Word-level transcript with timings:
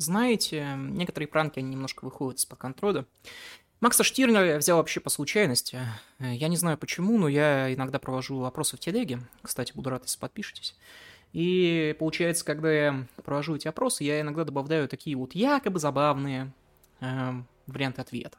знаете, 0.00 0.74
некоторые 0.76 1.28
пранки, 1.28 1.58
они 1.58 1.70
немножко 1.70 2.04
выходят 2.04 2.38
из-под 2.38 2.58
контроля. 2.58 3.06
Макса 3.80 4.02
Штирнера 4.02 4.46
я 4.46 4.58
взял 4.58 4.78
вообще 4.78 5.00
по 5.00 5.10
случайности. 5.10 5.78
Я 6.18 6.48
не 6.48 6.56
знаю 6.56 6.78
почему, 6.78 7.18
но 7.18 7.28
я 7.28 7.72
иногда 7.72 7.98
провожу 7.98 8.42
опросы 8.44 8.76
в 8.76 8.80
телеге. 8.80 9.20
Кстати, 9.42 9.72
буду 9.74 9.90
рад, 9.90 10.02
если 10.04 10.18
подпишетесь. 10.18 10.74
И 11.32 11.94
получается, 11.98 12.44
когда 12.44 12.72
я 12.72 13.06
провожу 13.24 13.56
эти 13.56 13.68
опросы, 13.68 14.04
я 14.04 14.20
иногда 14.20 14.44
добавляю 14.44 14.88
такие 14.88 15.16
вот 15.16 15.34
якобы 15.34 15.78
забавные 15.78 16.52
э, 17.00 17.32
варианты 17.66 18.00
ответа. 18.00 18.38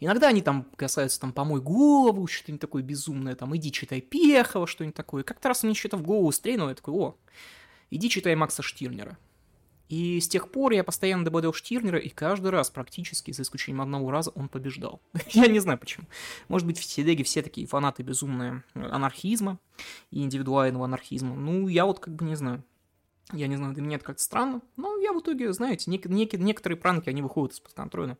Иногда 0.00 0.28
они 0.28 0.40
там 0.40 0.66
касаются 0.76 1.20
там 1.20 1.32
«помой 1.32 1.60
голову», 1.60 2.26
что-нибудь 2.26 2.60
такое 2.60 2.82
безумное, 2.82 3.34
там 3.34 3.54
«иди 3.56 3.72
читай 3.72 4.00
Пехова», 4.00 4.66
что-нибудь 4.66 4.94
такое. 4.94 5.22
Как-то 5.24 5.48
раз 5.48 5.62
мне 5.62 5.74
что-то 5.74 5.96
в 5.96 6.02
голову 6.02 6.32
стрельнуло, 6.32 6.70
я 6.70 6.74
такой 6.74 6.94
«о, 6.94 7.16
иди 7.90 8.08
читай 8.08 8.34
Макса 8.34 8.62
Штирнера». 8.62 9.18
И 9.92 10.20
с 10.20 10.26
тех 10.26 10.50
пор 10.50 10.72
я 10.72 10.84
постоянно 10.84 11.22
добавлял 11.22 11.52
Штирнера, 11.52 11.98
и 11.98 12.08
каждый 12.08 12.50
раз 12.50 12.70
практически, 12.70 13.30
за 13.30 13.42
исключением 13.42 13.82
одного 13.82 14.10
раза, 14.10 14.30
он 14.30 14.48
побеждал. 14.48 15.02
я 15.28 15.48
не 15.48 15.58
знаю 15.58 15.78
почему. 15.78 16.06
Может 16.48 16.66
быть, 16.66 16.78
в 16.78 16.86
телеге 16.86 17.24
все 17.24 17.42
такие 17.42 17.66
фанаты 17.66 18.02
безумные 18.02 18.64
анархизма 18.72 19.58
и 20.10 20.22
индивидуального 20.22 20.86
анархизма. 20.86 21.34
Ну, 21.34 21.68
я 21.68 21.84
вот 21.84 22.00
как 22.00 22.14
бы 22.14 22.24
не 22.24 22.36
знаю. 22.36 22.64
Я 23.34 23.48
не 23.48 23.56
знаю, 23.56 23.74
для 23.74 23.82
меня 23.82 23.96
это 23.96 24.06
как-то 24.06 24.22
странно. 24.22 24.62
Но 24.76 24.96
я 24.96 25.12
в 25.12 25.20
итоге, 25.20 25.52
знаете, 25.52 25.90
нек- 25.90 26.08
нек- 26.08 26.38
некоторые 26.38 26.78
пранки, 26.78 27.10
они 27.10 27.20
выходят 27.20 27.52
из-под 27.52 27.74
контроля. 27.74 28.16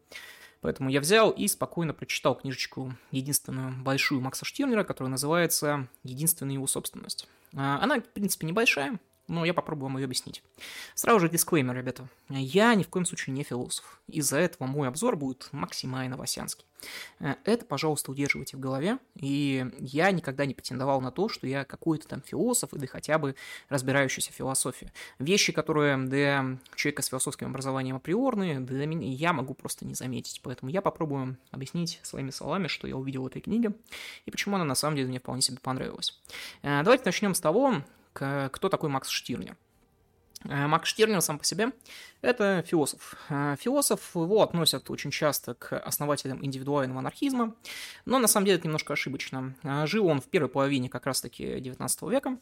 Поэтому 0.61 0.91
я 0.91 1.01
взял 1.01 1.31
и 1.31 1.49
спокойно 1.49 1.95
прочитал 1.95 2.35
книжечку, 2.35 2.95
единственную 3.13 3.83
большую 3.83 4.21
Макса 4.21 4.45
Штирнера, 4.45 4.85
которая 4.85 5.11
называется 5.11 5.89
«Единственная 6.03 6.53
его 6.53 6.67
собственность». 6.67 7.27
А, 7.57 7.83
она, 7.83 7.99
в 7.99 8.09
принципе, 8.09 8.47
небольшая, 8.47 9.01
но 9.33 9.45
я 9.45 9.55
попробую 9.55 9.89
вам 9.89 9.99
ее 9.99 10.05
объяснить. 10.05 10.43
Сразу 10.95 11.21
же 11.21 11.29
дисклеймер, 11.29 11.75
ребята. 11.75 12.07
Я 12.29 12.75
ни 12.75 12.83
в 12.83 12.89
коем 12.89 13.07
случае 13.07 13.35
не 13.35 13.43
философ. 13.43 14.01
Из-за 14.07 14.39
этого 14.39 14.67
мой 14.67 14.89
обзор 14.89 15.17
будет 15.17 15.49
максимально 15.53 16.17
васянский. 16.17 16.67
Э, 17.19 17.37
это, 17.45 17.65
пожалуйста, 17.65 18.11
удерживайте 18.11 18.57
в 18.57 18.61
голове. 18.61 18.99
И 19.15 19.67
я 19.79 20.11
никогда 20.11 20.45
не 20.45 20.53
претендовал 20.53 21.01
на 21.01 21.11
то, 21.11 21.29
что 21.29 21.47
я 21.47 21.65
какой-то 21.65 22.09
там 22.09 22.21
философ 22.21 22.75
или 22.75 22.85
хотя 22.85 23.19
бы 23.19 23.35
разбирающийся 23.71 24.33
в 24.33 24.35
философии. 24.35 24.93
Вещи, 25.19 25.53
которые 25.53 25.97
для 25.97 26.59
человека 26.77 27.03
с 27.03 27.07
философским 27.07 27.49
образованием 27.49 27.97
априорные, 27.97 28.61
для 28.61 28.87
меня 28.87 29.09
я 29.09 29.33
могу 29.33 29.55
просто 29.55 29.87
не 29.87 29.95
заметить. 29.95 30.41
Поэтому 30.43 30.71
я 30.71 30.83
попробую 30.83 31.39
объяснить 31.51 32.01
своими 32.03 32.31
словами, 32.31 32.67
что 32.67 32.87
я 32.87 32.97
увидел 32.97 33.23
в 33.23 33.27
этой 33.29 33.41
книге 33.41 33.73
и 34.27 34.31
почему 34.31 34.57
она 34.57 34.65
на 34.65 34.75
самом 34.75 34.97
деле 34.97 35.09
мне 35.09 35.21
вполне 35.21 35.41
себе 35.41 35.59
понравилась. 35.63 36.21
Э, 36.63 36.83
давайте 36.83 37.05
начнем 37.07 37.35
с 37.35 37.41
того, 37.41 37.83
кто 38.13 38.69
такой 38.69 38.89
Макс 38.91 39.09
Штирнер. 39.09 39.57
Э, 40.45 40.67
Макс 40.67 40.89
Штирнер 40.89 41.21
сам 41.21 41.39
по 41.39 41.45
себе– 41.45 41.73
это 42.23 42.65
философ. 42.67 43.15
Э, 43.29 43.57
философ 43.59 44.15
его 44.15 44.43
относят 44.43 44.91
очень 44.91 45.11
часто 45.11 45.55
к 45.55 45.79
основателям 45.79 46.45
индивидуального 46.45 47.01
анархизма, 47.01 47.55
но 48.05 48.19
на 48.19 48.29
самом 48.29 48.47
деле 48.47 48.59
это 48.59 48.67
немножко 48.67 48.93
ошибочно. 48.93 49.55
Э, 49.63 49.87
жил 49.87 50.07
он 50.07 50.21
в 50.21 50.27
первой 50.27 50.49
половине 50.49 50.89
как 50.89 51.07
раз-таки 51.07 51.61
19 51.61 52.03
века. 52.03 52.39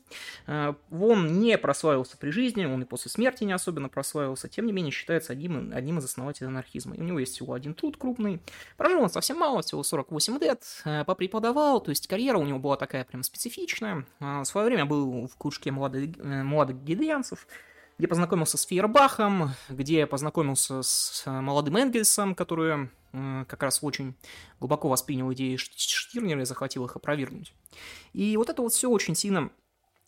Он 0.47 1.41
не 1.41 1.57
прославился 1.59 2.17
при 2.17 2.31
жизни, 2.31 2.65
он 2.65 2.83
и 2.83 2.85
после 2.85 3.11
смерти 3.11 3.45
не 3.45 3.53
особенно 3.53 3.89
прославился, 3.89 4.49
тем 4.49 4.67
не 4.67 4.73
менее 4.73 4.93
считается 4.93 5.33
одним, 5.33 5.73
одним 5.75 5.99
из 5.99 6.05
основателей 6.05 6.49
анархизма. 6.49 6.97
И 6.97 7.01
у 7.01 7.05
него 7.05 7.19
есть 7.19 7.35
всего 7.35 7.55
один 7.55 7.75
труд 7.75 7.97
крупный. 7.97 8.41
Прожил 8.77 9.03
он 9.03 9.11
совсем 9.11 9.39
мало, 9.39 9.63
всего 9.63 9.83
48 9.83 10.39
лет, 10.39 10.65
попреподавал, 11.07 11.81
то 11.81 11.91
есть 11.91 12.07
карьера 12.07 12.39
у 12.39 12.45
него 12.45 12.59
была 12.59 12.77
такая 12.77 13.05
прям 13.05 13.23
специфичная. 13.23 14.07
В 14.19 14.45
свое 14.45 14.67
время 14.67 14.85
был 14.87 15.27
в 15.27 15.37
кружке 15.37 15.71
молодых, 15.71 16.17
молодых 16.19 16.83
гидрианцев, 16.83 17.47
где 18.01 18.09
познакомился 18.09 18.57
с 18.57 18.63
Фейербахом, 18.63 19.51
где 19.69 20.07
познакомился 20.07 20.81
с 20.81 21.23
молодым 21.27 21.77
Энгельсом, 21.77 22.35
который 22.35 22.89
как 23.13 23.63
раз 23.63 23.81
очень 23.83 24.15
глубоко 24.59 24.89
воспринял 24.89 25.31
идеи 25.35 25.57
Штирнера 25.57 26.41
и 26.41 26.47
захотел 26.47 26.87
их 26.87 26.97
опровергнуть. 26.97 27.53
И 28.15 28.39
вот 28.39 28.49
это 28.49 28.63
вот 28.63 28.73
все 28.73 28.89
очень 28.89 29.15
сильно 29.15 29.51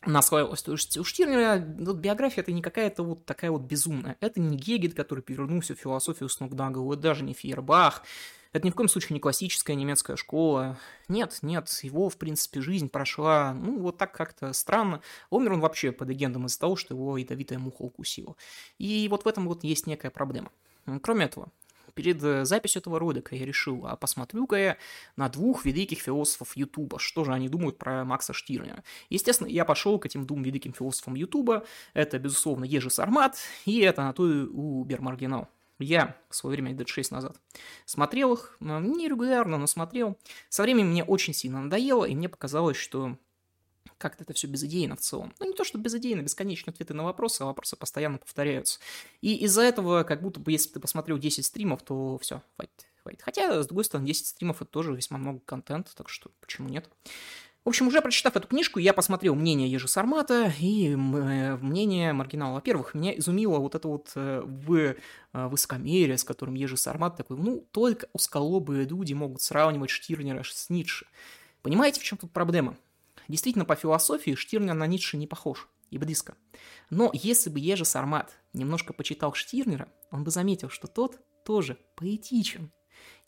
наслаивалось. 0.06 0.62
То 0.62 0.72
есть 0.72 0.97
у 0.97 1.04
Штирнера 1.04 1.62
вот, 1.81 1.98
биография 1.98 2.42
это 2.42 2.52
не 2.52 2.62
какая-то 2.62 3.02
вот 3.02 3.26
такая 3.26 3.50
вот 3.50 3.60
безумная. 3.60 4.16
Это 4.20 4.41
не 4.41 4.56
Гегель, 4.56 4.94
который 4.94 5.20
перевернул 5.20 5.60
всю 5.60 5.75
философию 5.75 6.31
с 6.31 6.41
ног 6.41 6.54
на 6.54 6.70
голову, 6.70 6.97
даже 6.97 7.25
не 7.25 7.34
Фейербах, 7.34 8.04
это 8.52 8.66
ни 8.66 8.70
в 8.70 8.74
коем 8.74 8.88
случае 8.88 9.14
не 9.14 9.20
классическая 9.20 9.74
немецкая 9.74 10.16
школа. 10.16 10.78
Нет, 11.08 11.38
нет, 11.42 11.68
его, 11.82 12.08
в 12.08 12.18
принципе, 12.18 12.60
жизнь 12.60 12.88
прошла, 12.88 13.54
ну, 13.54 13.78
вот 13.78 13.96
так 13.96 14.12
как-то 14.12 14.52
странно. 14.52 15.00
Умер 15.30 15.54
он 15.54 15.60
вообще 15.60 15.90
по 15.90 16.04
легендам 16.04 16.46
из-за 16.46 16.60
того, 16.60 16.76
что 16.76 16.94
его 16.94 17.16
ядовитая 17.16 17.58
муха 17.58 17.82
укусила. 17.82 18.36
И 18.78 19.08
вот 19.10 19.24
в 19.24 19.28
этом 19.28 19.48
вот 19.48 19.64
есть 19.64 19.86
некая 19.86 20.10
проблема. 20.10 20.50
Кроме 21.00 21.26
этого, 21.26 21.50
перед 21.94 22.22
э, 22.22 22.44
записью 22.44 22.80
этого 22.80 22.98
ролика 22.98 23.34
я 23.34 23.46
решил, 23.46 23.86
а 23.86 23.96
посмотрю-ка 23.96 24.56
я 24.56 24.76
на 25.16 25.28
двух 25.28 25.64
великих 25.64 26.00
философов 26.00 26.56
Ютуба, 26.56 26.98
что 26.98 27.24
же 27.24 27.32
они 27.32 27.48
думают 27.48 27.78
про 27.78 28.04
Макса 28.04 28.32
Штирнера. 28.32 28.82
Естественно, 29.08 29.48
я 29.48 29.64
пошел 29.64 29.98
к 29.98 30.06
этим 30.06 30.26
двум 30.26 30.42
великим 30.42 30.72
философам 30.72 31.14
Ютуба. 31.14 31.64
Это, 31.94 32.19
безусловно, 32.19 32.64
Ежи 32.64 32.90
Сармат 32.90 33.38
и 33.64 33.80
это 33.80 34.02
Анатолий 34.02 34.46
Убермаргинал. 34.46 35.48
Я 35.78 36.16
в 36.28 36.36
свое 36.36 36.54
время, 36.54 36.76
лет 36.76 36.88
6 36.88 37.10
назад, 37.10 37.36
смотрел 37.84 38.34
их, 38.34 38.56
не 38.60 39.08
регулярно, 39.08 39.58
но 39.58 39.66
смотрел. 39.66 40.18
Со 40.48 40.62
временем 40.62 40.90
мне 40.90 41.04
очень 41.04 41.34
сильно 41.34 41.60
надоело, 41.60 42.04
и 42.04 42.14
мне 42.14 42.28
показалось, 42.28 42.76
что 42.76 43.16
как-то 43.98 44.24
это 44.24 44.32
все 44.32 44.48
безыдейно 44.48 44.96
в 44.96 45.00
целом. 45.00 45.32
Ну, 45.38 45.46
не 45.46 45.54
то, 45.54 45.64
что 45.64 45.78
безыдейно, 45.78 46.22
бесконечные 46.22 46.72
ответы 46.72 46.92
на 46.92 47.04
вопросы, 47.04 47.42
а 47.42 47.46
вопросы 47.46 47.76
постоянно 47.76 48.18
повторяются. 48.18 48.80
И 49.20 49.36
из-за 49.44 49.62
этого, 49.62 50.02
как 50.02 50.22
будто 50.22 50.40
бы, 50.40 50.50
если 50.50 50.70
ты 50.70 50.80
посмотрел 50.80 51.18
10 51.18 51.44
стримов, 51.44 51.82
то 51.82 52.18
все, 52.18 52.42
хватит, 52.56 52.86
хватит. 53.02 53.22
Хотя, 53.22 53.62
с 53.62 53.66
другой 53.66 53.84
стороны, 53.84 54.06
10 54.06 54.26
стримов 54.26 54.60
это 54.60 54.70
тоже 54.70 54.94
весьма 54.94 55.18
много 55.18 55.40
контента, 55.40 55.94
так 55.94 56.08
что 56.08 56.30
почему 56.40 56.68
нет? 56.68 56.88
В 57.64 57.68
общем, 57.68 57.86
уже 57.86 58.02
прочитав 58.02 58.34
эту 58.34 58.48
книжку, 58.48 58.80
я 58.80 58.92
посмотрел 58.92 59.36
мнение 59.36 59.70
Ежи 59.70 59.86
Сармата 59.86 60.52
и 60.58 60.90
э, 60.90 60.96
мнение 60.96 62.12
Маргинала. 62.12 62.54
Во-первых, 62.54 62.94
меня 62.94 63.16
изумило 63.16 63.58
вот 63.58 63.76
это 63.76 63.86
вот 63.86 64.10
э, 64.16 64.42
в 64.44 64.74
э, 64.74 64.96
высокомерие, 65.32 66.18
с 66.18 66.24
которым 66.24 66.54
Ежи 66.54 66.76
Сармат 66.76 67.16
такой, 67.16 67.36
ну, 67.36 67.64
только 67.70 68.08
узколобые 68.12 68.84
люди 68.84 69.12
могут 69.12 69.42
сравнивать 69.42 69.90
Штирнера 69.90 70.42
с 70.42 70.70
Ницше. 70.70 71.06
Понимаете, 71.62 72.00
в 72.00 72.02
чем 72.02 72.18
тут 72.18 72.32
проблема? 72.32 72.76
Действительно, 73.28 73.64
по 73.64 73.76
философии 73.76 74.34
Штирнер 74.34 74.74
на 74.74 74.88
Ницше 74.88 75.16
не 75.16 75.28
похож 75.28 75.68
и 75.90 75.98
близко. 75.98 76.34
Но 76.90 77.10
если 77.14 77.48
бы 77.48 77.60
Ежи 77.60 77.84
Сармат 77.84 78.36
немножко 78.52 78.92
почитал 78.92 79.34
Штирнера, 79.34 79.88
он 80.10 80.24
бы 80.24 80.32
заметил, 80.32 80.68
что 80.68 80.88
тот 80.88 81.20
тоже 81.44 81.78
поэтичен. 81.94 82.72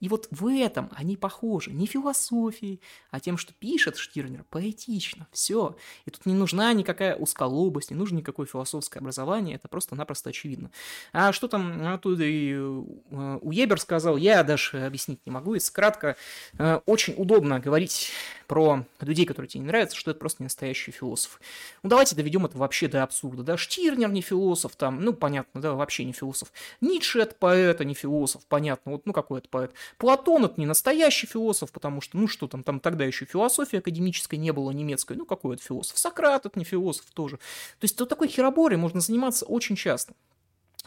И 0.05 0.09
вот 0.11 0.29
в 0.31 0.49
этом 0.49 0.91
они 0.95 1.17
похожи. 1.17 1.73
Не 1.73 1.87
философией, 1.87 2.79
а 3.11 3.21
тем, 3.21 3.39
что 3.39 3.55
пишет 3.55 3.97
Штирнер 3.97 4.45
поэтично. 4.51 5.27
Все. 5.33 5.79
И 6.05 6.11
тут 6.11 6.27
не 6.27 6.35
нужна 6.35 6.71
никакая 6.75 7.17
узколобость, 7.17 7.91
не 7.91 7.97
нужно 7.97 8.19
никакое 8.19 8.45
философское 8.45 8.99
образование. 8.99 9.57
Это 9.57 9.67
просто-напросто 9.67 10.29
очевидно. 10.29 10.71
А 11.15 11.33
что 11.33 11.49
там 11.49 11.87
оттуда 11.87 12.23
и 12.23 12.53
э, 12.55 13.39
Ебер 13.51 13.81
сказал, 13.81 14.19
я 14.19 14.45
даже 14.45 14.85
объяснить 14.85 15.21
не 15.25 15.33
могу. 15.33 15.55
Если 15.55 15.73
кратко, 15.73 16.17
э, 16.59 16.81
очень 16.85 17.15
удобно 17.17 17.59
говорить 17.59 18.13
про 18.47 18.85
людей, 19.01 19.25
которые 19.25 19.49
тебе 19.49 19.61
не 19.63 19.67
нравятся, 19.67 19.97
что 19.97 20.11
это 20.11 20.21
просто 20.21 20.43
не 20.43 20.47
настоящий 20.47 20.91
философ. 20.91 21.41
Ну, 21.83 21.89
давайте 21.89 22.15
доведем 22.15 22.45
это 22.45 22.59
вообще 22.59 22.89
до 22.89 23.03
абсурда, 23.03 23.43
да, 23.43 23.57
Штирнер 23.57 24.11
не 24.11 24.21
философ, 24.21 24.77
там, 24.77 25.01
ну, 25.01 25.13
понятно, 25.13 25.61
да, 25.61 25.73
вообще 25.73 26.05
не 26.05 26.13
философ. 26.13 26.53
Ницше 26.81 27.21
это 27.21 27.35
поэт, 27.35 27.81
а 27.81 27.85
не 27.85 27.95
философ, 27.95 28.45
понятно, 28.47 28.93
вот, 28.93 29.07
ну, 29.07 29.13
какой 29.13 29.39
это 29.39 29.49
поэт. 29.49 29.73
Платон 29.99 30.45
это 30.45 30.55
не 30.59 30.67
настоящий 30.67 31.27
философ, 31.27 31.73
потому 31.73 32.01
что, 32.01 32.17
ну 32.17 32.29
что 32.29 32.47
там, 32.49 32.63
там 32.63 32.81
тогда 32.81 33.05
еще 33.05 33.25
философии 33.25 33.79
академической 33.79 34.37
не 34.37 34.53
было, 34.53 34.71
немецкой, 34.71 35.17
ну 35.17 35.27
какой 35.27 35.57
это 35.57 35.65
философ. 35.65 35.99
Сократ 35.99 36.47
это 36.47 36.59
не 36.59 36.65
философ 36.65 37.07
тоже. 37.15 37.37
То 37.37 37.85
есть 37.85 37.99
вот 37.99 38.09
такой 38.09 38.29
хероборой 38.29 38.77
можно 38.77 39.01
заниматься 39.01 39.45
очень 39.47 39.77
часто 39.77 40.15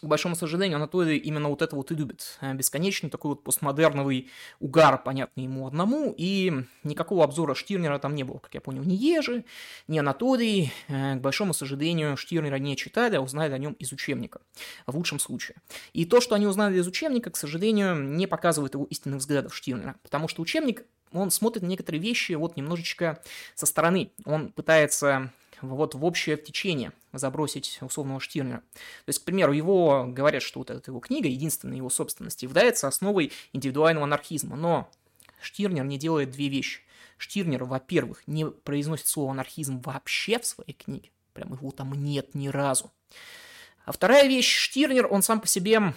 к 0.02 0.06
большому 0.06 0.36
сожалению, 0.36 0.78
Анатолий 0.78 1.18
именно 1.18 1.50
вот 1.50 1.62
это 1.62 1.76
вот 1.76 1.92
и 1.92 1.96
любит. 1.96 2.38
Э, 2.42 2.54
бесконечный 2.54 3.10
такой 3.10 3.30
вот 3.30 3.44
постмодерновый 3.44 4.30
угар, 4.60 5.02
понятный 5.02 5.44
ему 5.44 5.66
одному, 5.66 6.14
и 6.16 6.66
никакого 6.84 7.24
обзора 7.24 7.56
Штирнера 7.56 7.98
там 7.98 8.14
не 8.14 8.24
было, 8.24 8.38
как 8.38 8.54
я 8.54 8.62
понял, 8.62 8.84
ни 8.84 8.94
Ежи, 8.94 9.44
ни 9.88 9.98
Анатолий. 9.98 10.72
Э, 10.88 11.16
к 11.16 11.22
большому 11.22 11.54
сожалению, 11.54 12.16
Штирнера 12.16 12.58
не 12.58 12.78
читали, 12.78 13.16
а 13.16 13.22
узнали 13.22 13.54
о 13.54 13.58
нем 13.58 13.74
из 13.74 13.92
учебника, 13.92 14.42
в 14.86 14.96
лучшем 14.96 15.20
случае. 15.20 15.58
И 15.94 16.06
то, 16.06 16.22
что 16.22 16.36
они 16.36 16.46
узнали 16.46 16.78
из 16.78 16.88
учебника, 16.88 17.32
к 17.32 17.38
сожалению, 17.38 17.96
не 17.96 18.28
показывает 18.28 18.76
его 18.76 18.86
истинных 18.86 19.20
взглядов 19.20 19.56
Штирнера, 19.56 19.96
потому 20.04 20.28
что 20.28 20.42
учебник 20.42 20.86
он 21.14 21.32
смотрит 21.32 21.64
на 21.64 21.68
некоторые 21.68 22.02
вещи 22.02 22.34
вот 22.34 22.58
немножечко 22.58 23.22
со 23.56 23.66
стороны. 23.66 24.12
Он 24.26 24.52
пытается 24.52 25.32
вот 25.62 25.95
в 25.95 26.06
общее 26.06 26.38
течение 26.38 26.92
забросить 27.13 27.80
условного 27.81 28.19
Штирнера. 28.19 28.59
То 28.59 29.09
есть, 29.09 29.19
к 29.19 29.24
примеру, 29.24 29.54
его 29.54 30.06
говорят, 30.07 30.44
что 30.44 30.59
вот 30.59 30.69
эта 30.69 30.92
его 30.92 31.00
книга, 31.00 31.27
единственная 31.27 31.77
его 31.77 31.89
собственность, 31.89 32.44
является 32.44 32.88
основой 32.88 33.31
индивидуального 33.54 34.06
анархизма, 34.06 34.56
но 34.56 34.89
Штирнер 35.42 35.83
не 35.83 35.98
делает 35.98 36.31
две 36.31 36.48
вещи. 36.48 36.81
Штирнер, 37.18 37.63
во-первых, 37.63 38.24
не 38.27 38.45
произносит 38.45 39.07
слово 39.07 39.31
анархизм 39.31 39.81
вообще 39.81 40.39
в 40.39 40.45
своей 40.45 40.74
книге, 40.74 41.09
прям 41.33 41.54
его 41.54 41.71
там 41.71 41.94
нет 41.94 42.36
ни 42.36 42.48
разу. 42.48 42.92
А 43.86 43.92
вторая 43.92 44.27
вещь, 44.27 44.53
Штирнер, 44.53 45.07
он 45.12 45.21
сам 45.21 45.39
по 45.39 45.48
себе, 45.48 45.94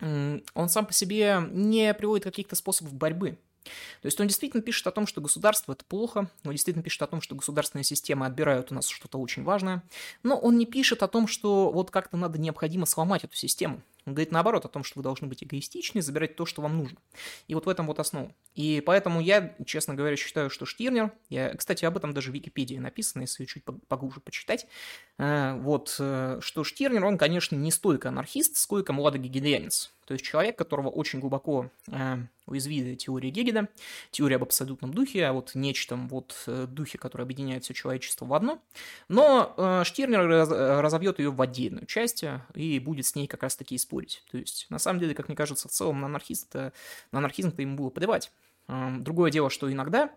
он 0.00 0.68
сам 0.68 0.86
по 0.86 0.92
себе 0.92 1.42
не 1.50 1.94
приводит 1.94 2.24
каких-то 2.24 2.56
способов 2.56 2.94
борьбы. 2.94 3.38
То 4.02 4.06
есть 4.06 4.20
он 4.20 4.26
действительно 4.26 4.62
пишет 4.62 4.86
о 4.86 4.90
том, 4.90 5.06
что 5.06 5.20
государство 5.20 5.72
это 5.72 5.84
плохо, 5.84 6.30
он 6.44 6.52
действительно 6.52 6.82
пишет 6.82 7.02
о 7.02 7.06
том, 7.06 7.20
что 7.20 7.34
государственные 7.34 7.84
системы 7.84 8.26
отбирают 8.26 8.72
у 8.72 8.74
нас 8.74 8.88
что-то 8.88 9.18
очень 9.18 9.44
важное, 9.44 9.82
но 10.22 10.36
он 10.36 10.58
не 10.58 10.66
пишет 10.66 11.02
о 11.02 11.08
том, 11.08 11.26
что 11.26 11.70
вот 11.70 11.90
как-то 11.90 12.16
надо 12.16 12.38
необходимо 12.38 12.86
сломать 12.86 13.24
эту 13.24 13.36
систему. 13.36 13.82
Он 14.06 14.14
говорит 14.14 14.30
наоборот 14.30 14.64
о 14.64 14.68
том, 14.68 14.84
что 14.84 15.00
вы 15.00 15.02
должны 15.02 15.26
быть 15.26 15.42
эгоистичны, 15.42 16.00
забирать 16.00 16.36
то, 16.36 16.46
что 16.46 16.62
вам 16.62 16.78
нужно. 16.78 16.98
И 17.48 17.54
вот 17.54 17.66
в 17.66 17.68
этом 17.68 17.88
вот 17.88 17.98
основа. 17.98 18.32
И 18.54 18.80
поэтому 18.86 19.20
я, 19.20 19.54
честно 19.66 19.94
говоря, 19.94 20.16
считаю, 20.16 20.48
что 20.48 20.64
Штирнер, 20.64 21.12
я, 21.28 21.52
кстати, 21.54 21.84
об 21.84 21.96
этом 21.96 22.14
даже 22.14 22.30
в 22.30 22.34
Википедии 22.34 22.76
написано, 22.76 23.22
если 23.22 23.44
чуть 23.44 23.64
поглубже 23.88 24.20
почитать, 24.20 24.66
э, 25.18 25.54
вот, 25.60 25.96
э, 25.98 26.38
что 26.40 26.62
Штирнер, 26.62 27.04
он, 27.04 27.18
конечно, 27.18 27.56
не 27.56 27.72
столько 27.72 28.08
анархист, 28.10 28.56
сколько 28.56 28.92
младогегелианец. 28.92 29.90
То 30.06 30.14
есть 30.14 30.24
человек, 30.24 30.56
которого 30.56 30.88
очень 30.88 31.18
глубоко 31.18 31.68
э, 31.88 32.18
уязвили 32.46 32.94
теория 32.94 33.30
Гегеда, 33.30 33.68
теория 34.12 34.36
об 34.36 34.44
абсолютном 34.44 34.94
духе, 34.94 35.26
а 35.26 35.32
вот 35.32 35.56
нечтом 35.56 36.06
вот 36.06 36.44
духе, 36.46 36.96
который 36.96 37.22
объединяет 37.22 37.64
все 37.64 37.74
человечество 37.74 38.24
в 38.24 38.32
одно. 38.32 38.62
Но 39.08 39.82
Штирнер 39.84 40.20
разовьет 40.80 41.18
ее 41.18 41.32
в 41.32 41.42
отдельную 41.42 41.86
часть 41.86 42.24
и 42.54 42.78
будет 42.78 43.06
с 43.06 43.16
ней 43.16 43.26
как 43.26 43.42
раз-таки 43.42 43.74
использовать 43.74 43.95
спорить. 43.96 44.22
То 44.30 44.38
есть, 44.38 44.66
на 44.68 44.78
самом 44.78 45.00
деле, 45.00 45.14
как 45.14 45.28
мне 45.28 45.36
кажется, 45.36 45.68
в 45.68 45.72
целом 45.72 46.00
на 46.00 46.06
анархиста, 46.06 46.72
на 47.12 47.18
анархизм-то 47.18 47.62
ему 47.62 47.76
было 47.76 47.90
подавать. 47.90 48.30
Другое 48.68 49.30
дело, 49.30 49.50
что 49.50 49.70
иногда 49.72 50.10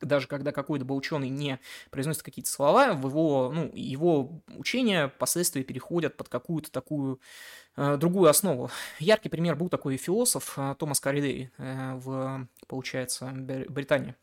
даже 0.00 0.26
когда 0.26 0.50
какой-то 0.50 0.84
бы 0.84 0.96
ученый 0.96 1.28
не 1.28 1.60
произносит 1.90 2.24
какие-то 2.24 2.50
слова, 2.50 2.92
в 2.92 3.06
его, 3.06 3.52
ну, 3.54 3.70
его 3.72 4.42
учения 4.48 5.08
впоследствии 5.08 5.62
переходят 5.62 6.16
под 6.16 6.28
какую-то 6.28 6.72
такую 6.72 7.20
другую 7.76 8.28
основу. 8.28 8.70
Яркий 8.98 9.28
пример 9.28 9.56
был 9.56 9.68
такой 9.68 9.96
философ 9.96 10.54
э, 10.58 10.74
Томас 10.78 11.00
Каридей 11.00 11.50
э, 11.58 11.94
в, 11.94 12.46
получается, 12.66 13.32
Британии. 13.32 14.14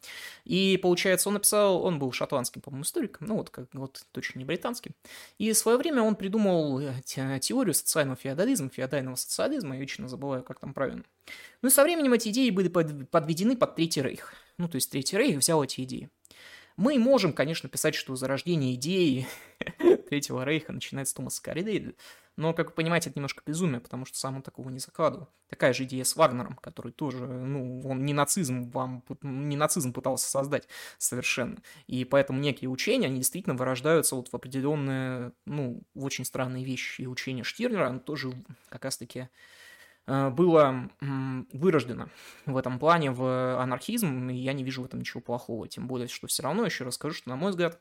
И, 0.46 0.78
получается, 0.82 1.30
он 1.30 1.36
написал, 1.36 1.84
он 1.84 1.98
был 1.98 2.12
шотландским, 2.12 2.62
по-моему, 2.62 2.84
историком, 2.84 3.28
ну 3.28 3.38
вот, 3.38 3.50
как, 3.50 3.66
вот 3.74 4.06
точно 4.12 4.40
не 4.40 4.46
британским. 4.46 4.94
И 5.38 5.52
в 5.52 5.58
свое 5.58 5.78
время 5.78 6.04
он 6.04 6.16
придумал 6.16 6.82
теорию 7.04 7.74
социального 7.74 8.18
феодализма, 8.18 8.70
феодального 8.70 9.16
социализма, 9.16 9.76
я 9.76 9.82
вечно 9.82 10.08
забываю, 10.08 10.44
как 10.44 10.60
там 10.60 10.74
правильно. 10.74 11.04
Ну 11.62 11.70
и 11.70 11.72
со 11.72 11.84
временем 11.84 12.14
эти 12.14 12.30
идеи 12.30 12.50
были 12.52 12.68
подведены 12.68 13.58
под 13.58 13.76
Третий 13.76 14.02
Рейх. 14.02 14.34
Ну, 14.58 14.68
то 14.68 14.76
есть 14.76 14.92
Третий 14.92 15.18
Рейх 15.18 15.38
взял 15.38 15.64
эти 15.64 15.82
идеи. 15.82 16.10
Мы 16.80 16.98
можем, 16.98 17.34
конечно, 17.34 17.68
писать, 17.68 17.94
что 17.94 18.16
зарождение 18.16 18.76
идеи 18.76 19.28
Третьего 20.08 20.46
Рейха 20.46 20.72
начинается 20.72 21.12
с 21.12 21.14
Томаса 21.14 21.44
Каридейда, 21.44 21.94
но, 22.38 22.54
как 22.54 22.68
вы 22.68 22.74
понимаете, 22.74 23.10
это 23.10 23.20
немножко 23.20 23.44
безумие, 23.46 23.82
потому 23.82 24.06
что 24.06 24.18
сам 24.18 24.38
он 24.38 24.44
такого 24.44 24.70
не 24.70 24.80
закладывал. 24.80 25.28
Такая 25.50 25.74
же 25.74 25.84
идея 25.84 26.06
с 26.06 26.16
Вагнером, 26.16 26.56
который 26.56 26.94
тоже, 26.94 27.28
ну, 27.28 27.82
он 27.82 28.06
не 28.06 28.14
нацизм 28.14 28.70
вам, 28.70 29.04
не 29.22 29.58
нацизм 29.58 29.92
пытался 29.92 30.30
создать 30.30 30.70
совершенно. 30.98 31.58
И 31.88 32.06
поэтому 32.06 32.40
некие 32.40 32.70
учения, 32.70 33.08
они 33.08 33.18
действительно 33.18 33.58
вырождаются 33.58 34.16
вот 34.16 34.30
в 34.30 34.34
определенные, 34.34 35.34
ну, 35.46 35.82
в 35.94 36.06
очень 36.06 36.24
странные 36.24 36.64
вещи. 36.64 37.02
И 37.02 37.08
учение 37.08 37.44
Штирнера, 37.44 37.88
оно 37.88 38.00
тоже 38.00 38.32
как 38.70 38.86
раз-таки 38.86 39.28
было 40.10 40.90
вырождено 41.52 42.08
в 42.46 42.58
этом 42.58 42.80
плане 42.80 43.12
в 43.12 43.62
анархизм, 43.62 44.30
и 44.30 44.36
я 44.36 44.54
не 44.54 44.64
вижу 44.64 44.82
в 44.82 44.86
этом 44.86 45.00
ничего 45.00 45.22
плохого. 45.22 45.68
Тем 45.68 45.88
более, 45.88 46.08
что 46.08 46.28
все 46.28 46.44
равно 46.44 46.66
еще 46.66 46.84
расскажу, 46.84 47.16
что, 47.16 47.30
на 47.30 47.36
мой 47.36 47.52
взгляд, 47.52 47.80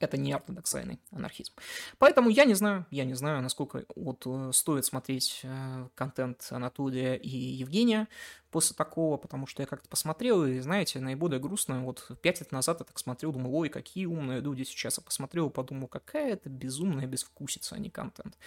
это 0.00 0.16
не 0.16 0.32
ортодоксальный 0.32 1.00
анархизм. 1.10 1.52
Поэтому 1.98 2.30
я 2.30 2.44
не 2.44 2.54
знаю, 2.54 2.86
я 2.90 3.04
не 3.04 3.14
знаю, 3.14 3.42
насколько 3.42 3.84
вот 3.96 4.22
э, 4.26 4.50
стоит 4.52 4.84
смотреть 4.84 5.40
э, 5.42 5.88
контент 5.94 6.46
Анатолия 6.50 7.16
и 7.16 7.28
Евгения 7.28 8.08
после 8.54 8.76
такого, 8.76 9.16
потому 9.16 9.48
что 9.48 9.62
я 9.62 9.66
как-то 9.66 9.88
посмотрел, 9.88 10.44
и, 10.44 10.60
знаете, 10.60 11.00
наиболее 11.00 11.40
грустно, 11.40 11.82
вот 11.82 12.08
пять 12.22 12.38
лет 12.38 12.52
назад 12.52 12.78
я 12.78 12.84
так 12.84 12.96
смотрел, 13.00 13.32
думал, 13.32 13.52
ой, 13.52 13.68
какие 13.68 14.06
умные 14.06 14.40
люди 14.40 14.62
сейчас, 14.62 14.96
я 14.96 15.02
посмотрел, 15.02 15.50
подумал, 15.50 15.88
какая 15.88 16.34
это 16.34 16.48
безумная 16.48 17.08
безвкусица, 17.08 17.74
а 17.74 17.78
не 17.78 17.90
контент. 17.90 18.38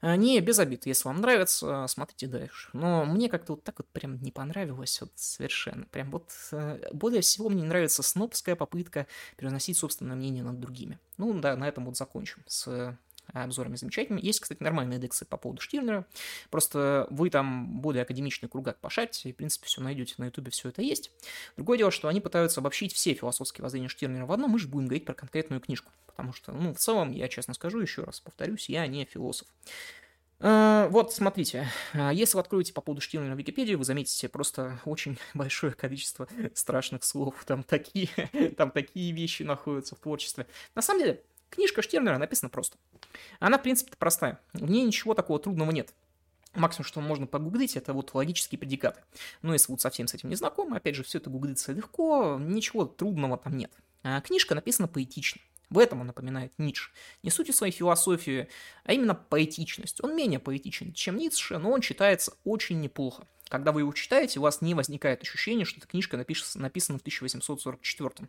А, 0.00 0.14
не, 0.14 0.38
без 0.38 0.60
обид, 0.60 0.86
если 0.86 1.08
вам 1.08 1.20
нравится, 1.20 1.84
смотрите 1.88 2.28
дальше. 2.28 2.70
Но 2.74 3.04
мне 3.06 3.28
как-то 3.28 3.54
вот 3.54 3.64
так 3.64 3.78
вот 3.78 3.88
прям 3.88 4.22
не 4.22 4.30
понравилось, 4.30 5.00
вот 5.00 5.10
совершенно. 5.16 5.84
Прям 5.86 6.12
вот 6.12 6.30
э, 6.52 6.88
более 6.92 7.20
всего 7.22 7.48
мне 7.48 7.64
нравится 7.64 8.04
снобская 8.04 8.54
попытка 8.54 9.08
переносить 9.36 9.76
собственное 9.76 10.14
мнение 10.14 10.44
над 10.44 10.60
другими. 10.60 10.95
Ну 11.18 11.38
да, 11.40 11.56
на 11.56 11.68
этом 11.68 11.84
вот 11.86 11.96
закончим 11.96 12.42
с 12.46 12.96
обзорами 13.32 13.76
замечательными. 13.76 14.24
Есть, 14.24 14.40
кстати, 14.40 14.62
нормальные 14.62 14.96
индексы 14.96 15.24
по 15.24 15.36
поводу 15.36 15.60
Штирнера. 15.60 16.06
Просто 16.50 17.06
вы 17.10 17.30
там 17.30 17.80
более 17.80 18.02
академичный 18.02 18.48
кругак 18.48 18.78
пошарите, 18.78 19.28
и, 19.28 19.32
в 19.32 19.36
принципе, 19.36 19.66
все 19.66 19.80
найдете 19.80 20.14
на 20.18 20.26
ютубе, 20.26 20.50
все 20.50 20.68
это 20.68 20.82
есть. 20.82 21.10
Другое 21.56 21.78
дело, 21.78 21.90
что 21.90 22.08
они 22.08 22.20
пытаются 22.20 22.60
обобщить 22.60 22.92
все 22.92 23.14
философские 23.14 23.62
воззрения 23.62 23.88
Штирнера 23.88 24.26
в 24.26 24.32
одном, 24.32 24.52
мы 24.52 24.58
же 24.58 24.68
будем 24.68 24.86
говорить 24.86 25.04
про 25.04 25.14
конкретную 25.14 25.60
книжку. 25.60 25.90
Потому 26.06 26.32
что, 26.32 26.52
ну, 26.52 26.72
в 26.72 26.78
целом, 26.78 27.10
я 27.10 27.28
честно 27.28 27.54
скажу, 27.54 27.80
еще 27.80 28.04
раз 28.04 28.20
повторюсь, 28.20 28.68
я 28.68 28.86
не 28.86 29.04
философ. 29.04 29.48
А, 30.38 30.88
вот, 30.88 31.12
смотрите, 31.14 31.68
а, 31.94 32.12
если 32.12 32.36
вы 32.36 32.40
откроете 32.40 32.72
по 32.72 32.80
поводу 32.80 33.00
Штирнера 33.00 33.34
в 33.34 33.38
Википедии, 33.38 33.74
вы 33.74 33.84
заметите 33.84 34.28
просто 34.28 34.80
очень 34.84 35.18
большое 35.34 35.72
количество 35.72 36.28
страшных 36.54 37.04
слов. 37.04 37.42
Там 37.46 37.62
такие, 37.62 38.08
там 38.56 38.70
такие 38.70 39.12
вещи 39.12 39.42
находятся 39.42 39.96
в 39.96 39.98
творчестве. 39.98 40.46
На 40.74 40.82
самом 40.82 41.00
деле, 41.00 41.22
Книжка 41.50 41.80
Штернера 41.80 42.18
написана 42.18 42.50
просто. 42.50 42.76
Она, 43.38 43.58
в 43.58 43.62
принципе, 43.62 43.92
простая. 43.98 44.40
В 44.52 44.70
ней 44.70 44.84
ничего 44.84 45.14
такого 45.14 45.38
трудного 45.38 45.70
нет. 45.70 45.94
Максимум, 46.54 46.86
что 46.86 47.00
можно 47.00 47.26
погуглить, 47.26 47.76
это 47.76 47.92
вот 47.92 48.14
логические 48.14 48.58
предикаты. 48.58 49.00
Но 49.42 49.52
если 49.52 49.70
вот 49.70 49.80
совсем 49.80 50.06
с 50.06 50.14
этим 50.14 50.30
не 50.30 50.36
знакомы, 50.36 50.76
опять 50.76 50.94
же, 50.94 51.02
все 51.02 51.18
это 51.18 51.30
гуглится 51.30 51.72
легко, 51.72 52.38
ничего 52.40 52.86
трудного 52.86 53.36
там 53.36 53.56
нет. 53.56 53.70
А 54.02 54.20
книжка 54.20 54.54
написана 54.54 54.88
поэтично. 54.88 55.40
В 55.70 55.78
этом 55.78 56.00
он 56.00 56.06
напоминает 56.06 56.52
Ницше. 56.58 56.90
Не 57.22 57.30
суть 57.30 57.54
своей 57.54 57.72
философии, 57.72 58.48
а 58.84 58.92
именно 58.92 59.14
поэтичность. 59.14 60.02
Он 60.02 60.14
менее 60.14 60.38
поэтичен, 60.38 60.92
чем 60.92 61.16
Ницше, 61.16 61.58
но 61.58 61.70
он 61.70 61.80
читается 61.80 62.34
очень 62.44 62.80
неплохо. 62.80 63.26
Когда 63.48 63.70
вы 63.70 63.82
его 63.82 63.92
читаете, 63.92 64.40
у 64.40 64.42
вас 64.42 64.60
не 64.60 64.74
возникает 64.74 65.22
ощущения, 65.22 65.64
что 65.64 65.78
эта 65.78 65.86
книжка 65.86 66.16
напишется, 66.16 66.58
написана 66.58 66.98
в 66.98 67.02
1844 67.02 68.28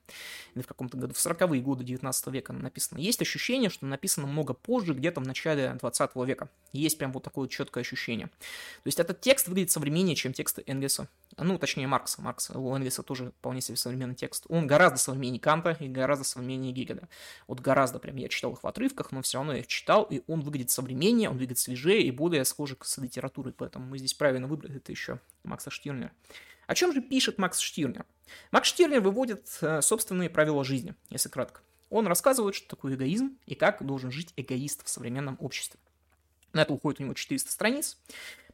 или 0.53 0.61
в 0.61 0.67
каком-то 0.67 0.95
году, 0.95 1.13
в 1.15 1.17
40-е 1.17 1.59
годы 1.61 1.83
19 1.83 2.27
века 2.27 2.53
она 2.53 2.61
написана. 2.61 2.99
Есть 2.99 3.21
ощущение, 3.21 3.71
что 3.71 3.87
написано 3.87 4.27
много 4.27 4.53
позже, 4.53 4.93
где-то 4.93 5.19
в 5.19 5.27
начале 5.27 5.73
20 5.79 6.15
века. 6.17 6.49
Есть 6.71 6.99
прям 6.99 7.11
вот 7.11 7.23
такое 7.23 7.47
четкое 7.47 7.81
ощущение. 7.81 8.27
То 8.27 8.87
есть 8.87 8.99
этот 8.99 9.19
текст 9.19 9.47
выглядит 9.47 9.71
современнее, 9.71 10.15
чем 10.15 10.33
тексты 10.33 10.63
Энгельса. 10.67 11.09
Ну, 11.37 11.57
точнее, 11.57 11.87
Маркса. 11.87 12.21
Маркса, 12.21 12.57
у 12.57 12.75
Энгельса 12.75 13.01
тоже 13.01 13.31
вполне 13.39 13.61
себе 13.61 13.77
современный 13.77 14.15
текст. 14.15 14.45
Он 14.49 14.67
гораздо 14.67 14.97
современнее 14.97 15.39
Канта 15.39 15.77
и 15.79 15.87
гораздо 15.87 16.25
современнее 16.25 16.73
Гегеля. 16.73 17.09
Вот 17.47 17.59
гораздо 17.59 17.99
прям. 17.99 18.15
Я 18.17 18.27
читал 18.27 18.53
их 18.53 18.63
в 18.63 18.67
отрывках, 18.67 19.11
но 19.11 19.21
все 19.21 19.39
равно 19.39 19.53
я 19.53 19.59
их 19.59 19.67
читал, 19.67 20.03
и 20.03 20.21
он 20.27 20.41
выглядит 20.41 20.69
современнее, 20.69 21.29
он 21.29 21.35
выглядит 21.35 21.59
свежее 21.59 22.03
и 22.03 22.11
более 22.11 22.45
схожий 22.45 22.77
с 22.81 22.97
литературой. 22.97 23.53
Поэтому 23.55 23.85
мы 23.85 23.97
здесь 23.97 24.13
правильно 24.13 24.47
выбрали 24.47 24.77
это 24.77 24.91
еще 24.91 25.06
еще 25.07 25.19
Макса 25.43 25.69
Штирнера. 25.69 26.11
О 26.67 26.75
чем 26.75 26.93
же 26.93 27.01
пишет 27.01 27.37
Макс 27.37 27.59
Штирнер? 27.59 28.05
Макс 28.51 28.67
Штирнер 28.67 28.99
выводит 28.99 29.47
э, 29.61 29.81
собственные 29.81 30.29
правила 30.29 30.63
жизни, 30.63 30.95
если 31.09 31.29
кратко. 31.29 31.61
Он 31.89 32.07
рассказывает, 32.07 32.55
что 32.55 32.67
такое 32.67 32.95
эгоизм 32.95 33.37
и 33.45 33.55
как 33.55 33.85
должен 33.85 34.11
жить 34.11 34.33
эгоист 34.35 34.85
в 34.85 34.89
современном 34.89 35.37
обществе. 35.39 35.79
На 36.57 36.63
это 36.63 36.73
уходит 36.73 36.99
у 36.99 37.03
него 37.03 37.13
400 37.13 37.51
страниц 37.51 37.97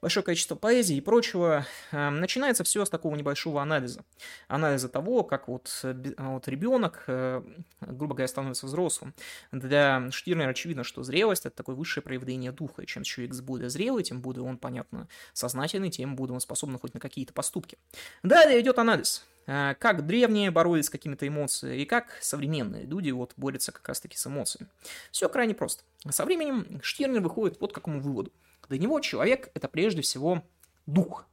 большое 0.01 0.25
количество 0.25 0.55
поэзии 0.55 0.97
и 0.97 1.01
прочего. 1.01 1.65
Эм, 1.93 2.19
начинается 2.19 2.65
все 2.65 2.83
с 2.83 2.89
такого 2.89 3.15
небольшого 3.15 3.61
анализа. 3.61 4.03
Анализа 4.49 4.89
того, 4.89 5.23
как 5.23 5.47
вот, 5.47 5.79
э, 5.83 6.13
вот 6.17 6.45
ребенок, 6.49 7.05
э, 7.07 7.41
грубо 7.79 8.13
говоря, 8.13 8.27
становится 8.27 8.65
взрослым. 8.65 9.13
Для 9.53 10.11
Штирнера 10.11 10.49
очевидно, 10.49 10.83
что 10.83 11.03
зрелость– 11.03 11.45
это 11.45 11.55
такое 11.55 11.77
высшее 11.77 12.03
проявление 12.03 12.51
духа. 12.51 12.81
И 12.81 12.85
чем 12.85 13.03
человек 13.03 13.33
более 13.35 13.69
зрелый, 13.69 14.03
тем 14.03 14.21
более 14.21 14.43
он, 14.43 14.57
понятно, 14.57 15.07
сознательный, 15.31 15.89
тем 15.89 16.17
более 16.17 16.33
он 16.33 16.41
способен 16.41 16.77
хоть 16.79 16.93
на 16.93 16.99
какие-то 16.99 17.31
поступки. 17.31 17.77
Далее 18.23 18.59
идет 18.59 18.79
анализ 18.79 19.25
как 19.45 20.05
древние 20.05 20.51
боролись 20.51 20.85
с 20.85 20.89
какими-то 20.89 21.27
эмоциями 21.27 21.81
и 21.81 21.85
как 21.85 22.17
современные 22.21 22.85
люди 22.85 23.11
вот 23.11 23.33
борются 23.37 23.71
как 23.71 23.87
раз-таки 23.87 24.17
с 24.17 24.27
эмоциями. 24.27 24.69
Все 25.11 25.27
крайне 25.29 25.53
просто. 25.53 25.83
Со 26.09 26.25
временем 26.25 26.79
Штирнер 26.81 27.21
выходит 27.21 27.59
вот 27.59 27.71
к 27.71 27.75
какому 27.75 27.99
выводу. 27.99 28.31
Для 28.69 28.77
него 28.77 28.99
человек– 28.99 29.49
это 29.53 29.67
прежде 29.67 30.01
всего 30.01 30.43
дух. 30.85 31.25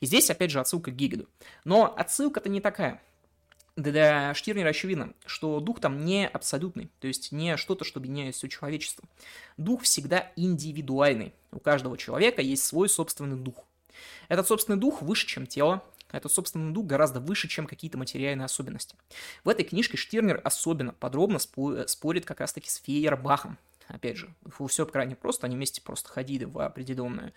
И 0.00 0.06
здесь, 0.06 0.30
опять 0.30 0.50
же, 0.50 0.60
отсылка 0.60 0.90
к 0.90 0.96
Гигеду. 0.96 1.28
Но 1.64 1.94
отсылка-то 1.96 2.48
не 2.48 2.60
такая. 2.60 3.02
Для 3.76 4.34
Штирнера 4.34 4.70
очевидно, 4.70 5.14
что 5.24 5.60
дух 5.60 5.80
там 5.80 6.04
не 6.04 6.26
абсолютный, 6.26 6.90
то 6.98 7.06
есть 7.06 7.30
не 7.30 7.56
что-то, 7.56 7.84
что 7.84 8.00
объединяет 8.00 8.34
все 8.34 8.48
человечество. 8.48 9.04
Дух 9.56 9.82
всегда 9.82 10.32
индивидуальный. 10.34 11.32
У 11.52 11.60
каждого 11.60 11.96
человека 11.96 12.42
есть 12.42 12.64
свой 12.64 12.88
собственный 12.88 13.36
дух. 13.36 13.64
Этот 14.28 14.48
собственный 14.48 14.78
дух 14.78 15.00
выше, 15.00 15.28
чем 15.28 15.46
тело, 15.46 15.84
этот 16.10 16.32
собственный 16.32 16.72
дух 16.72 16.86
гораздо 16.86 17.20
выше, 17.20 17.48
чем 17.48 17.66
какие-то 17.66 17.98
материальные 17.98 18.46
особенности. 18.46 18.96
В 19.44 19.48
этой 19.48 19.64
книжке 19.64 19.96
Штирнер 19.96 20.40
особенно 20.44 20.92
подробно 20.92 21.38
спорит 21.38 22.24
как 22.24 22.40
раз-таки 22.40 22.70
с 22.70 22.76
Фейербахом, 22.76 23.58
опять 23.88 24.16
же, 24.16 24.34
все 24.68 24.86
крайне 24.86 25.16
просто, 25.16 25.46
они 25.46 25.56
вместе 25.56 25.80
просто 25.80 26.08
ходили 26.08 26.44
в 26.44 26.58
определенную 26.60 27.32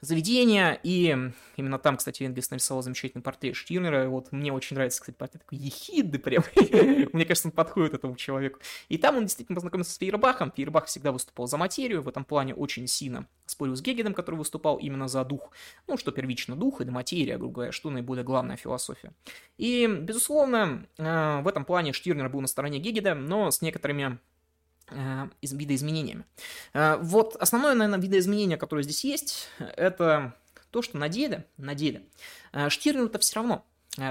заведения, 0.00 0.78
и 0.82 1.16
именно 1.56 1.78
там, 1.78 1.96
кстати, 1.96 2.22
Энгельс 2.22 2.50
нарисовал 2.50 2.82
замечательный 2.82 3.22
портрет 3.22 3.56
Штирнера, 3.56 4.08
вот 4.08 4.32
мне 4.32 4.52
очень 4.52 4.76
нравится, 4.76 5.00
кстати, 5.00 5.16
портрет 5.16 5.42
такой 5.42 5.58
ехидный 5.58 6.18
прям, 6.18 6.44
мне 7.12 7.24
кажется, 7.24 7.48
он 7.48 7.52
подходит 7.52 7.94
этому 7.94 8.16
человеку. 8.16 8.60
И 8.88 8.98
там 8.98 9.16
он 9.16 9.24
действительно 9.24 9.56
познакомился 9.56 9.92
с 9.92 9.98
Фейербахом, 9.98 10.52
Фейербах 10.52 10.86
всегда 10.86 11.12
выступал 11.12 11.46
за 11.46 11.56
материю, 11.56 12.02
в 12.02 12.08
этом 12.08 12.24
плане 12.24 12.54
очень 12.54 12.86
сильно 12.86 13.26
спорил 13.46 13.76
с 13.76 13.82
Гегедом, 13.82 14.14
который 14.14 14.36
выступал 14.36 14.76
именно 14.76 15.08
за 15.08 15.24
дух, 15.24 15.50
ну, 15.86 15.96
что 15.96 16.12
первично 16.12 16.56
дух, 16.56 16.80
и 16.80 16.84
материя, 16.84 17.38
грубо 17.38 17.54
говоря, 17.54 17.72
что 17.72 17.90
наиболее 17.90 18.24
главная 18.24 18.56
философия. 18.56 19.12
И, 19.58 19.86
безусловно, 19.86 20.86
э, 20.98 21.40
в 21.42 21.48
этом 21.48 21.64
плане 21.64 21.92
Штирнер 21.92 22.28
был 22.28 22.40
на 22.40 22.46
стороне 22.46 22.78
Гегеда, 22.78 23.14
но 23.14 23.50
с 23.50 23.62
некоторыми 23.62 24.18
Э, 24.88 25.28
видоизменениями. 25.40 26.24
Э, 26.74 26.98
вот 27.00 27.36
основное, 27.36 27.74
наверное, 27.74 28.02
видоизменение, 28.02 28.58
которое 28.58 28.82
здесь 28.82 29.04
есть, 29.04 29.48
это 29.58 30.34
то, 30.70 30.82
что 30.82 30.98
на 30.98 31.08
деле, 31.08 31.46
на 31.56 31.74
деле 31.74 32.02
э, 32.52 32.68
все 32.68 32.92
равно. 33.34 33.64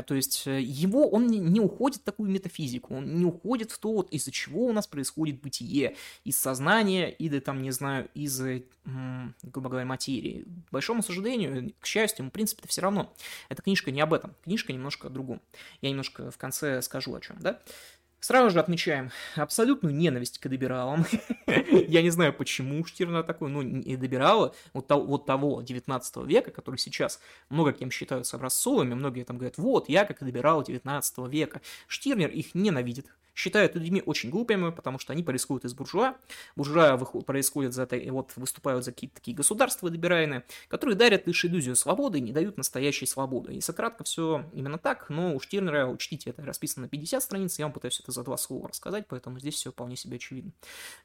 То 0.07 0.15
есть 0.15 0.45
его, 0.45 1.09
он 1.09 1.27
не 1.27 1.59
уходит 1.59 1.99
в 1.99 2.03
такую 2.05 2.31
метафизику, 2.31 2.95
он 2.95 3.17
не 3.17 3.25
уходит 3.25 3.69
в 3.69 3.79
то, 3.79 3.91
вот, 3.91 4.09
из-за 4.11 4.31
чего 4.31 4.67
у 4.67 4.71
нас 4.71 4.87
происходит 4.87 5.41
бытие, 5.41 5.97
из 6.23 6.37
сознания 6.37 7.11
или 7.11 7.39
там, 7.39 7.61
не 7.61 7.71
знаю, 7.71 8.07
из, 8.13 8.41
грубо 8.85 9.69
говоря, 9.69 9.85
материи. 9.85 10.45
К 10.69 10.71
большому 10.71 11.03
сожалению, 11.03 11.73
к 11.81 11.85
счастью, 11.85 12.23
ему, 12.23 12.29
в 12.29 12.33
принципе, 12.33 12.61
это 12.61 12.69
все 12.69 12.79
равно. 12.79 13.13
Эта 13.49 13.61
книжка 13.61 13.91
не 13.91 13.99
об 13.99 14.13
этом, 14.13 14.35
книжка 14.45 14.71
немножко 14.71 15.07
о 15.07 15.09
другом. 15.09 15.41
Я 15.81 15.89
немножко 15.89 16.31
в 16.31 16.37
конце 16.37 16.81
скажу 16.81 17.13
о 17.13 17.19
чем, 17.19 17.39
да? 17.41 17.59
Сразу 18.23 18.51
же 18.51 18.61
отмечаем 18.61 19.11
абсолютную 19.35 19.93
ненависть 19.93 20.39
к 20.39 20.47
добиралам. 20.47 21.05
Я 21.69 22.01
не 22.01 22.09
знаю, 22.09 22.31
почему 22.31 22.85
Штирна 22.85 23.21
такой, 23.21 23.49
ну, 23.49 23.61
добирала 23.97 24.55
вот, 24.71 24.87
того, 24.87 25.03
вот 25.03 25.25
того 25.25 25.61
19 25.61 26.15
века, 26.25 26.49
который 26.51 26.77
сейчас 26.77 27.19
много 27.49 27.73
кем 27.73 27.91
считаются 27.91 28.37
образцовыми, 28.37 28.93
многие 28.93 29.25
там 29.25 29.37
говорят, 29.37 29.57
вот, 29.57 29.89
я 29.89 30.05
как 30.05 30.23
добирал 30.23 30.63
19 30.63 31.17
века. 31.27 31.59
Штирнер 31.89 32.29
их 32.29 32.55
ненавидит, 32.55 33.07
считают 33.35 33.75
людьми 33.75 34.01
очень 34.05 34.29
глупыми, 34.29 34.71
потому 34.71 34.99
что 34.99 35.13
они 35.13 35.23
происходят 35.23 35.65
из 35.65 35.73
буржуа. 35.73 36.15
Буржуа 36.55 36.97
происходят 36.97 37.73
за, 37.73 37.87
вот, 38.09 38.31
выступают 38.35 38.85
за 38.85 38.91
какие-то 38.91 39.15
такие 39.15 39.35
государства 39.35 39.89
добирайные, 39.89 40.43
которые 40.67 40.95
дарят 40.95 41.27
лишь 41.27 41.43
иллюзию 41.45 41.75
свободы 41.75 42.19
и 42.19 42.21
не 42.21 42.31
дают 42.31 42.57
настоящей 42.57 43.05
свободы. 43.05 43.53
Если 43.53 43.71
кратко, 43.71 44.03
все 44.03 44.45
именно 44.53 44.77
так, 44.77 45.09
но 45.09 45.35
у 45.35 45.39
Штирнера, 45.39 45.87
учтите, 45.87 46.29
это 46.29 46.43
расписано 46.43 46.83
на 46.83 46.89
50 46.89 47.23
страниц, 47.23 47.59
я 47.59 47.65
вам 47.65 47.73
пытаюсь 47.73 47.99
это 47.99 48.11
за 48.11 48.23
два 48.23 48.37
слова 48.37 48.69
рассказать, 48.69 49.07
поэтому 49.07 49.39
здесь 49.39 49.55
все 49.55 49.71
вполне 49.71 49.95
себе 49.95 50.17
очевидно. 50.17 50.51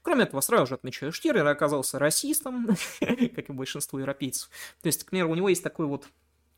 Кроме 0.03 0.25
этого, 0.25 0.41
сразу 0.41 0.67
же 0.67 0.75
отмечаю, 0.75 1.13
Штирнер 1.13 1.47
оказался 1.47 1.99
расистом, 1.99 2.69
как 3.01 3.49
и 3.49 3.53
большинство 3.53 3.99
европейцев. 3.99 4.51
То 4.83 4.87
есть, 4.87 5.05
к 5.05 5.11
примеру, 5.11 5.31
у 5.31 5.35
него 5.35 5.49
есть 5.49 5.63
такой 5.63 5.87
вот 5.87 6.09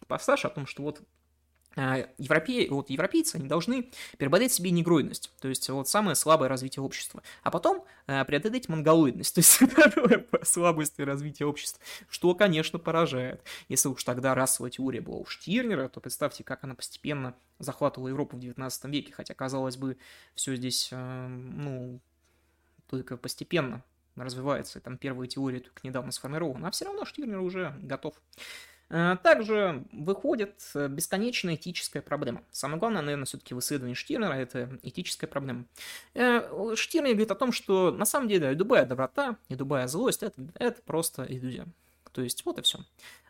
пассаж 0.06 0.44
о 0.44 0.50
том, 0.50 0.66
что 0.66 0.82
вот 0.82 1.02
европе... 2.18 2.68
вот 2.70 2.90
европейцы, 2.90 3.36
они 3.36 3.48
должны 3.48 3.90
преобладать 4.18 4.52
себе 4.52 4.70
негроидность, 4.70 5.30
то 5.40 5.48
есть 5.48 5.68
вот 5.68 5.88
самое 5.88 6.14
слабое 6.14 6.48
развитие 6.48 6.82
общества, 6.82 7.22
а 7.42 7.50
потом 7.50 7.84
э, 8.06 8.24
преодолеть 8.24 8.68
монголоидность, 8.68 9.34
то 9.36 9.38
есть 9.40 9.50
второе 9.50 10.26
слабость 10.42 10.98
развития 10.98 11.44
общества, 11.44 11.82
что, 12.08 12.34
конечно, 12.34 12.78
поражает. 12.78 13.42
Если 13.68 13.88
уж 13.88 14.02
тогда 14.04 14.34
расовая 14.34 14.70
теория 14.70 15.00
была 15.00 15.18
у 15.18 15.26
Штирнера, 15.26 15.88
то 15.88 16.00
представьте, 16.00 16.44
как 16.44 16.64
она 16.64 16.74
постепенно 16.74 17.34
захватывала 17.58 18.08
Европу 18.08 18.36
в 18.36 18.40
19 18.40 18.84
веке, 18.86 19.12
хотя, 19.12 19.34
казалось 19.34 19.76
бы, 19.76 19.96
все 20.34 20.56
здесь, 20.56 20.88
э, 20.92 21.26
ну, 21.28 22.00
только 22.88 23.16
постепенно 23.16 23.82
развивается, 24.16 24.78
и 24.78 24.82
там 24.82 24.98
первые 24.98 25.28
теории 25.28 25.60
только 25.60 25.80
недавно 25.84 26.12
сформированы, 26.12 26.66
а 26.66 26.70
все 26.70 26.84
равно 26.84 27.04
Штирнер 27.04 27.38
уже 27.38 27.74
готов. 27.80 28.14
Э, 28.90 29.16
также 29.22 29.84
выходит 29.92 30.60
э, 30.74 30.88
бесконечная 30.88 31.54
этическая 31.54 32.02
проблема. 32.02 32.42
Самое 32.50 32.80
главное, 32.80 33.02
наверное, 33.02 33.24
все-таки 33.24 33.54
в 33.54 33.60
исследовании 33.60 33.94
Штирнера– 33.94 34.32
это 34.34 34.78
этическая 34.82 35.28
проблема. 35.28 35.64
Э, 36.14 36.74
Штирнер 36.74 37.12
говорит 37.12 37.30
о 37.30 37.36
том, 37.36 37.52
что 37.52 37.92
на 37.92 38.04
самом 38.04 38.28
деле 38.28 38.52
любая 38.52 38.84
доброта 38.84 39.36
и 39.48 39.54
любая 39.54 39.86
злость 39.86 40.24
это,– 40.24 40.42
это 40.54 40.82
просто 40.82 41.24
иллюзия. 41.28 41.66
То 42.12 42.22
есть 42.22 42.44
вот 42.44 42.58
и 42.58 42.62
все. 42.62 42.80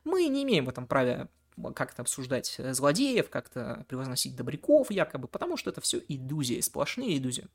Мы 0.04 0.26
не 0.28 0.42
имеем 0.44 0.64
в 0.64 0.70
этом 0.70 0.86
праве 0.86 1.28
как-то 1.74 2.02
обсуждать 2.02 2.56
э, 2.58 2.74
злодеев, 2.74 3.30
как-то 3.30 3.84
превозносить 3.88 4.36
добряков 4.36 4.90
якобы, 4.90 5.28
потому 5.28 5.56
что 5.56 5.70
это 5.70 5.80
все 5.80 6.00
иллюзии, 6.08 6.60
сплошные 6.60 7.16
иллюзии. 7.16 7.48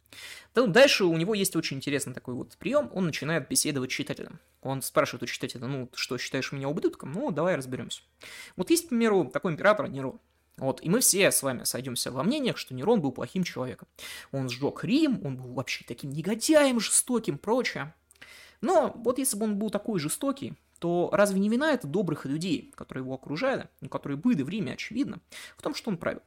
То 0.54 0.68
дальше 0.68 1.06
у 1.06 1.16
него 1.18 1.34
есть 1.34 1.56
очень 1.56 1.78
интересный 1.78 2.14
такой 2.14 2.34
вот 2.34 2.58
прием, 2.58 2.90
он 2.94 3.06
начинает 3.06 3.48
беседовать 3.48 3.92
с 3.92 3.96
читателем. 3.96 4.40
Он 4.62 4.82
спрашивает 4.82 5.24
у 5.24 5.26
читателя, 5.28 5.68
ну, 5.68 5.90
что, 5.94 6.18
считаешь 6.18 6.52
меня 6.52 6.70
ублюдком? 6.70 7.12
Ну, 7.12 7.32
давай 7.32 7.56
разберемся. 7.56 8.02
Вот 8.56 8.70
есть, 8.70 8.88
к 8.88 8.90
примеру, 8.90 9.26
такой 9.26 9.52
император 9.54 9.88
Нерон. 9.88 10.20
Вот, 10.58 10.82
и 10.82 10.90
мы 10.90 11.02
все 11.02 11.32
с 11.32 11.44
вами 11.44 11.66
сойдемся 11.66 12.12
во 12.12 12.24
мнениях, 12.24 12.58
что 12.58 12.74
Нерон 12.74 13.02
был 13.02 13.12
плохим 13.12 13.44
человеком. 13.44 13.88
Он 14.32 14.50
сжег 14.50 14.84
Рим, 14.84 15.26
он 15.26 15.36
был 15.36 15.54
вообще 15.54 15.84
таким 15.86 16.12
негодяем, 16.12 16.80
жестоким, 16.80 17.38
прочее. 17.38 17.94
Но 18.62 18.94
вот 18.96 19.20
если 19.20 19.38
бы 19.38 19.46
он 19.46 19.58
был 19.58 19.70
такой 19.70 20.00
жестокий, 20.00 20.56
то 20.80 21.10
разве 21.14 21.40
не 21.40 21.50
вина 21.50 21.74
это 21.74 21.88
добрых 21.88 22.26
людей, 22.26 22.74
которые 22.76 23.04
его 23.04 23.14
окружали, 23.14 23.70
которые 23.90 24.18
были 24.18 24.44
в 24.44 24.50
Риме, 24.50 24.74
очевидно, 24.74 25.20
в 25.58 25.62
том, 25.62 25.74
что 25.74 25.90
он 25.90 25.98
правил? 25.98 26.22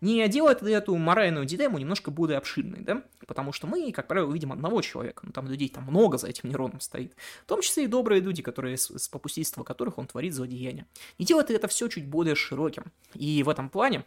Не 0.00 0.26
делает 0.28 0.62
эту 0.62 0.96
моральную 0.96 1.46
дилемму 1.46 1.78
немножко 1.78 2.10
более 2.10 2.38
обширной, 2.38 2.80
да? 2.80 3.04
Потому 3.26 3.52
что 3.52 3.66
мы, 3.66 3.92
как 3.92 4.08
правило, 4.08 4.32
видим 4.32 4.50
одного 4.50 4.80
человека, 4.82 5.24
но 5.24 5.32
там 5.32 5.46
людей 5.46 5.68
там 5.68 5.84
много 5.84 6.18
за 6.18 6.26
этим 6.26 6.48
Нероном 6.48 6.80
стоит. 6.80 7.14
В 7.44 7.46
том 7.46 7.60
числе 7.60 7.84
и 7.84 7.86
добрые 7.86 8.20
люди, 8.20 8.42
которые, 8.42 8.76
с 8.76 9.08
попустительства 9.08 9.62
которых 9.62 9.98
он 9.98 10.06
творит 10.06 10.34
злодеяния. 10.34 10.86
Не 11.18 11.26
делает 11.26 11.50
это 11.50 11.68
все 11.68 11.88
чуть 11.88 12.06
более 12.06 12.34
широким? 12.34 12.84
И 13.14 13.42
в 13.42 13.48
этом 13.48 13.68
плане 13.68 14.04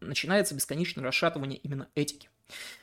начинается 0.00 0.54
бесконечное 0.54 1.04
расшатывание 1.04 1.58
именно 1.58 1.88
этики. 1.94 2.28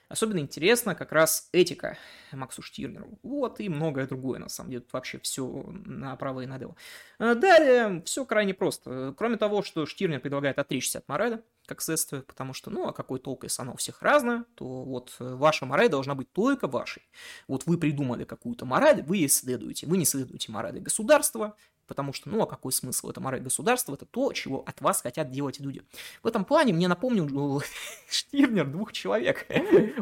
Особенно 0.08 0.40
интересно 0.40 0.96
как 0.96 1.12
раз 1.12 1.50
этика 1.52 1.98
Максу 2.32 2.64
Штирнеру. 2.64 3.20
Вот, 3.22 3.60
и 3.60 3.70
многое 3.70 4.08
другое, 4.08 4.40
на 4.40 4.50
самом 4.50 4.72
деле. 4.72 4.82
Тут 4.82 4.94
вообще 4.94 5.20
все 5.20 5.66
направо 5.86 6.42
и 6.42 6.48
налево. 6.48 6.76
А 7.20 7.36
далее 7.36 8.02
все 8.06 8.26
крайне 8.26 8.56
просто. 8.56 9.14
Кроме 9.18 9.38
того, 9.38 9.62
что 9.62 9.86
Штирнер 9.86 10.20
предлагает 10.20 10.58
отречься 10.58 10.98
от 10.98 11.08
морали, 11.08 11.44
как 11.68 11.82
следствие, 11.82 12.24
потому 12.24 12.54
что, 12.54 12.72
ну, 12.72 12.88
а 12.88 12.94
какой 12.94 13.20
толк, 13.20 13.44
если 13.44 13.62
она 13.62 13.74
у 13.74 13.78
всех 13.78 14.02
разная, 14.02 14.46
то 14.56 14.66
вот 14.66 15.16
ваша 15.20 15.68
мораль 15.68 15.90
должна 15.90 16.16
быть 16.16 16.32
только 16.32 16.68
вашей. 16.68 17.04
Вот 17.48 17.68
вы 17.68 17.78
придумали 17.78 18.24
какую-то 18.24 18.66
мораль, 18.66 19.04
вы 19.04 19.18
ей 19.18 19.30
следуете. 19.30 19.86
Вы 19.86 19.98
не 19.98 20.06
следуете 20.06 20.52
морали 20.52 20.80
государства, 20.80 21.56
потому 21.90 22.14
что, 22.14 22.30
ну, 22.30 22.42
а 22.42 22.46
какой 22.46 22.72
смысл? 22.72 23.10
Это 23.10 23.20
мораль 23.20 23.42
государства, 23.42 23.96
это 23.96 24.06
то, 24.06 24.32
чего 24.32 24.64
от 24.66 24.80
вас 24.80 25.02
хотят 25.02 25.32
делать 25.32 25.60
люди. 25.60 25.82
В 26.24 26.28
этом 26.28 26.46
плане 26.46 26.72
мне 26.72 26.88
напомнил 26.88 27.62
Штирнер 28.10 28.68
двух 28.68 28.94
человек. 28.94 29.46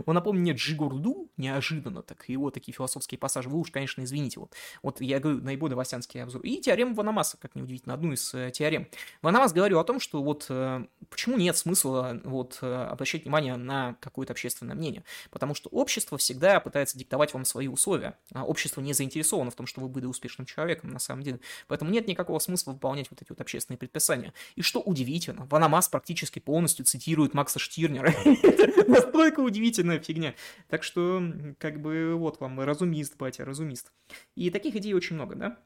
Он 0.06 0.14
напомнил 0.14 0.42
мне 0.42 0.52
Джигурду, 0.52 1.30
неожиданно, 1.38 2.04
так 2.04 2.28
его 2.30 2.52
такие 2.52 2.76
философские 2.76 3.18
пассажи, 3.18 3.50
вы 3.50 3.60
уж, 3.60 3.72
конечно, 3.72 4.04
извините. 4.04 4.40
Вот, 4.40 4.54
вот 4.84 5.02
я 5.02 5.20
говорю, 5.20 5.42
наиболее 5.42 5.76
васянский 5.76 6.22
обзор. 6.22 6.42
И 6.44 6.60
теорему 6.62 6.94
Ванамаса, 6.94 7.38
как 7.38 7.56
неудивительно, 7.56 7.94
одну 7.94 8.12
из 8.12 8.34
э, 8.34 8.52
теорем. 8.52 8.88
Ванамас 9.22 9.54
говорил 9.54 9.80
о 9.80 9.84
том, 9.84 10.00
что 10.00 10.22
вот 10.22 10.46
э, 10.50 10.86
почему 11.10 11.38
нет 11.38 11.56
смысла 11.56 12.20
вот 12.24 12.60
э, 12.62 12.74
обращать 12.74 13.24
внимание 13.24 13.56
на 13.56 13.96
какое-то 14.02 14.34
общественное 14.34 14.76
мнение. 14.76 15.04
Потому 15.32 15.56
что 15.56 15.70
общество 15.70 16.18
всегда 16.18 16.60
пытается 16.60 16.98
диктовать 16.98 17.34
вам 17.34 17.46
свои 17.46 17.68
условия. 17.68 18.18
А 18.34 18.44
общество 18.44 18.82
не 18.82 18.94
заинтересовано 18.94 19.52
в 19.52 19.56
том, 19.56 19.68
что 19.68 19.82
вы 19.82 19.88
были 19.88 20.06
успешным 20.06 20.46
человеком, 20.46 20.90
на 20.90 21.00
самом 21.00 21.24
деле. 21.24 21.40
Поэтому 21.68 21.77
нет 21.86 22.08
никакого 22.08 22.40
смысла 22.40 22.72
выполнять 22.72 23.10
вот 23.10 23.22
эти 23.22 23.30
вот 23.30 23.42
общественные 23.42 23.78
предписания. 23.78 24.34
И 24.56 24.62
что 24.62 24.82
удивительно, 24.82 25.46
Ванамас 25.50 25.90
практически 25.90 26.40
полностью 26.40 26.86
цитирует 26.86 27.34
Макса 27.34 27.60
Штирнера. 27.60 28.14
Настолько 28.88 29.42
удивительная 29.42 30.00
фигня. 30.00 30.36
Так 30.70 30.84
что, 30.84 31.22
как 31.60 31.82
бы, 31.82 32.16
вот 32.16 32.40
вам 32.40 32.60
разумист, 32.60 33.18
батя, 33.18 33.46
разумист. 33.46 33.92
И 34.36 34.50
таких 34.50 34.76
идей 34.76 34.94
очень 34.94 35.16
много, 35.16 35.36
да? 35.36 35.58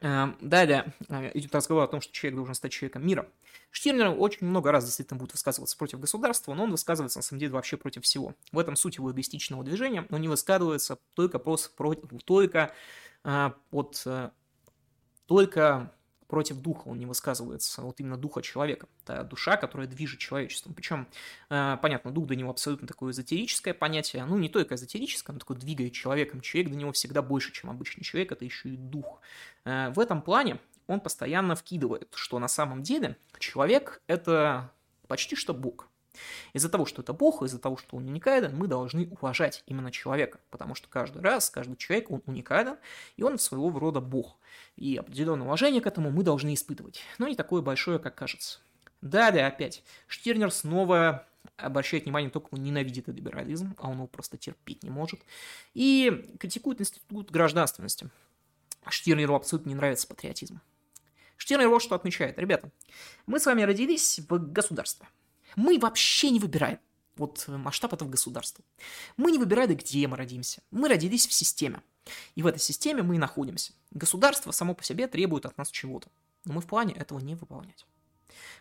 Эм, 0.00 0.36
далее 0.40 0.92
э, 1.08 1.32
идет 1.34 1.54
разговор 1.54 1.82
о 1.82 1.88
том, 1.88 2.00
что 2.00 2.12
человек 2.12 2.36
должен 2.36 2.54
стать 2.54 2.70
человеком 2.70 3.04
мира. 3.04 3.28
Штирнер 3.70 4.14
очень 4.16 4.46
много 4.46 4.70
раз 4.70 4.84
действительно 4.84 5.18
будет 5.18 5.32
высказываться 5.32 5.76
против 5.76 5.98
государства, 5.98 6.54
но 6.54 6.64
он 6.64 6.70
высказывается 6.70 7.18
на 7.18 7.22
самом 7.22 7.40
деле 7.40 7.52
вообще 7.52 7.76
против 7.76 8.04
всего. 8.04 8.34
В 8.52 8.58
этом 8.58 8.76
суть 8.76 8.96
его 8.96 9.10
эгоистичного 9.10 9.64
движения, 9.64 10.06
но 10.08 10.18
не 10.18 10.28
высказывается 10.28 10.98
только 11.14 11.40
просто 11.40 11.70
против, 11.70 12.22
только 12.24 12.72
э, 13.24 13.50
от 13.72 14.02
э, 14.06 14.30
только 15.28 15.92
против 16.26 16.60
духа 16.60 16.88
он 16.88 16.98
не 16.98 17.06
высказывается, 17.06 17.82
вот 17.82 18.00
именно 18.00 18.16
духа 18.16 18.42
человека. 18.42 18.86
Это 19.04 19.24
душа, 19.24 19.56
которая 19.56 19.86
движет 19.86 20.20
человечеством. 20.20 20.74
Причем, 20.74 21.06
э, 21.48 21.76
понятно, 21.80 22.10
дух 22.10 22.26
для 22.26 22.36
него 22.36 22.50
абсолютно 22.50 22.88
такое 22.88 23.12
эзотерическое 23.12 23.74
понятие, 23.74 24.24
ну, 24.24 24.36
не 24.38 24.48
только 24.48 24.74
эзотерическое, 24.74 25.34
но 25.34 25.40
такое 25.40 25.56
двигает 25.56 25.92
человеком. 25.92 26.40
Человек 26.40 26.70
для 26.70 26.80
него 26.80 26.92
всегда 26.92 27.22
больше, 27.22 27.52
чем 27.52 27.70
обычный 27.70 28.04
человек, 28.04 28.32
это 28.32 28.44
еще 28.44 28.70
и 28.70 28.76
дух. 28.76 29.20
Э, 29.64 29.90
в 29.90 30.00
этом 30.00 30.22
плане 30.22 30.58
он 30.86 31.00
постоянно 31.00 31.54
вкидывает, 31.54 32.08
что 32.14 32.38
на 32.38 32.48
самом 32.48 32.82
деле 32.82 33.16
человек– 33.38 34.02
это 34.06 34.72
почти 35.06 35.36
что 35.36 35.54
Бог. 35.54 35.87
Из-за 36.52 36.68
того, 36.68 36.86
что 36.86 37.02
это 37.02 37.12
Бог, 37.12 37.42
из-за 37.42 37.58
того, 37.58 37.76
что 37.76 37.96
он 37.96 38.06
уникален, 38.06 38.56
мы 38.56 38.66
должны 38.66 39.08
уважать 39.08 39.62
именно 39.66 39.90
человека, 39.90 40.40
потому 40.50 40.74
что 40.74 40.88
каждый 40.88 41.22
раз, 41.22 41.50
каждый 41.50 41.76
человек, 41.76 42.10
он 42.10 42.22
уникален, 42.26 42.76
и 43.16 43.22
он 43.22 43.38
своего 43.38 43.78
рода 43.78 44.00
Бог. 44.00 44.36
И 44.76 44.96
определенное 44.96 45.46
уважение 45.46 45.80
к 45.80 45.86
этому 45.86 46.10
мы 46.10 46.22
должны 46.22 46.54
испытывать, 46.54 47.02
но 47.18 47.28
не 47.28 47.34
такое 47.34 47.62
большое, 47.62 47.98
как 47.98 48.14
кажется. 48.14 48.60
Далее 49.00 49.46
опять, 49.46 49.84
Штирнер 50.08 50.50
снова 50.50 51.24
обращает 51.56 52.04
внимание 52.04 52.30
только 52.30 52.48
он 52.52 52.62
ненавидит 52.62 53.08
либерализм, 53.08 53.74
а 53.78 53.88
он 53.88 53.96
его 53.96 54.06
просто 54.06 54.36
терпеть 54.36 54.82
не 54.82 54.90
может, 54.90 55.20
и 55.74 56.30
критикует 56.38 56.80
институт 56.80 57.30
гражданственности. 57.30 58.10
Штирнеру 58.88 59.34
абсолютно 59.34 59.68
не 59.68 59.74
нравится 59.74 60.06
патриотизм. 60.06 60.60
Штирнер 61.36 61.68
вот 61.68 61.82
что 61.82 61.94
отмечает. 61.94 62.38
Ребята, 62.38 62.70
мы 63.26 63.38
с 63.38 63.46
вами 63.46 63.62
родились 63.62 64.20
в 64.28 64.52
государстве. 64.52 65.06
Мы 65.56 65.78
вообще 65.78 66.30
не 66.30 66.40
выбираем 66.40 66.78
вот 67.18 67.44
масштаб 67.48 67.92
этого 67.92 68.08
государства. 68.08 68.64
Мы 69.16 69.32
не 69.32 69.38
выбираем, 69.38 69.74
где 69.74 70.06
мы 70.06 70.16
родимся. 70.16 70.62
Мы 70.70 70.88
родились 70.88 71.26
в 71.26 71.32
системе. 71.32 71.82
И 72.34 72.42
в 72.42 72.46
этой 72.46 72.60
системе 72.60 73.02
мы 73.02 73.16
и 73.16 73.18
находимся. 73.18 73.72
Государство 73.90 74.50
само 74.50 74.74
по 74.74 74.82
себе 74.82 75.08
требует 75.08 75.44
от 75.44 75.58
нас 75.58 75.70
чего-то. 75.70 76.08
Но 76.44 76.54
мы 76.54 76.60
в 76.60 76.66
плане 76.66 76.94
этого 76.94 77.18
не 77.18 77.34
выполнять. 77.34 77.86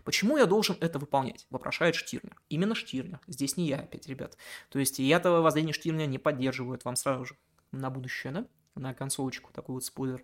Почему 0.04 0.38
я 0.38 0.46
должен 0.46 0.78
это 0.82 1.00
выполнять? 1.00 1.46
Вопрошает 1.50 1.96
Штирнер. 1.96 2.36
Именно 2.50 2.76
Штирнер. 2.76 3.20
Здесь 3.28 3.58
не 3.58 3.68
я 3.68 3.78
опять, 3.78 4.08
ребят. 4.08 4.38
То 4.70 4.80
есть 4.80 5.00
я 5.00 5.18
этого 5.18 5.42
воззрения 5.42 5.74
Штирнера 5.74 6.08
не 6.08 6.18
поддерживаю. 6.18 6.80
вам 6.84 6.96
сразу 6.96 7.26
же 7.26 7.38
на 7.72 7.90
будущее, 7.90 8.34
да? 8.34 8.48
На 8.80 8.94
концовочку, 8.94 9.52
такой 9.54 9.76
вот 9.76 9.86
спойлер. 9.86 10.24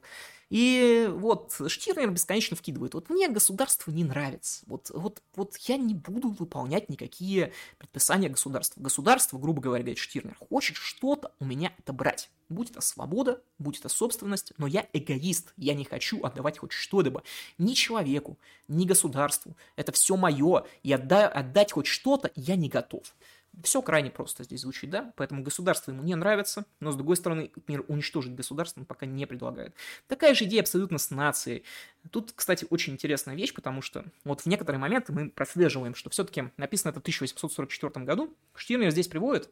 И 0.50 1.10
вот 1.12 1.56
Штирнер 1.68 2.12
бесконечно 2.12 2.56
вкидывает. 2.56 2.94
Вот 2.94 3.10
мне 3.10 3.28
государство 3.28 3.90
не 3.90 4.04
нравится. 4.04 4.64
Вот, 4.68 4.92
вот, 4.94 5.22
вот 5.36 5.58
я 5.58 5.78
не 5.78 5.96
буду 5.96 6.30
выполнять 6.30 6.90
никакие 6.90 7.54
предписания 7.80 8.30
государства. 8.30 8.80
Государство, 8.80 9.40
грубо 9.40 9.62
говоря, 9.62 9.84
говорит 9.84 9.98
Штирнер, 9.98 10.36
хочет 10.50 10.78
что-то 10.78 11.32
у 11.40 11.46
меня 11.46 11.74
отобрать. 11.80 12.30
Будь 12.50 12.70
это 12.70 12.82
свобода, 12.82 13.42
будь 13.58 13.80
это 13.80 13.90
собственность, 13.90 14.54
но 14.58 14.68
я 14.68 14.88
эгоист. 14.94 15.54
Я 15.58 15.74
не 15.74 15.86
хочу 15.86 16.24
отдавать 16.24 16.60
хоть 16.60 16.72
что-либо. 16.72 17.24
Ни 17.58 17.74
человеку, 17.74 18.38
ни 18.68 18.86
государству. 18.86 19.56
Это 19.76 19.92
все 19.92 20.16
мое. 20.18 20.66
И 20.84 20.94
отда- 20.94 21.30
отдать 21.30 21.72
хоть 21.72 21.88
что-то 21.88 22.32
я 22.36 22.56
не 22.56 22.70
готов. 22.70 23.16
Все 23.62 23.82
крайне 23.82 24.10
просто 24.10 24.44
здесь 24.44 24.62
звучит, 24.62 24.90
да? 24.90 25.14
Поэтому 25.16 25.44
государство 25.44 25.92
ему 25.92 26.02
не 26.02 26.16
нравится, 26.16 26.66
но 26.80 26.92
с 26.92 26.96
другой 26.96 27.16
стороны, 27.18 27.52
мир 27.68 27.86
уничтожить 27.88 28.34
государство 28.34 28.80
он 28.80 28.86
пока 28.86 29.06
не 29.06 29.28
предлагает. 29.28 29.76
Такая 30.08 30.34
же 30.34 30.46
идея 30.46 30.62
абсолютно 30.62 30.98
с 30.98 31.12
нацией. 31.12 31.64
Тут, 32.10 32.34
кстати, 32.36 32.66
очень 32.70 32.94
интересная 32.94 33.36
вещь, 33.36 33.54
потому 33.54 33.82
что 33.82 34.06
вот 34.24 34.42
в 34.42 34.46
некоторые 34.48 34.80
моменты 34.80 35.14
мы 35.14 35.30
прослеживаем, 35.30 35.94
что 35.94 36.10
все-таки 36.10 36.46
написано 36.58 36.90
это 36.90 37.00
в 37.00 37.04
1844 37.04 38.06
году. 38.06 38.36
Штирнер 38.56 38.90
здесь 38.90 39.08
приводит, 39.08 39.50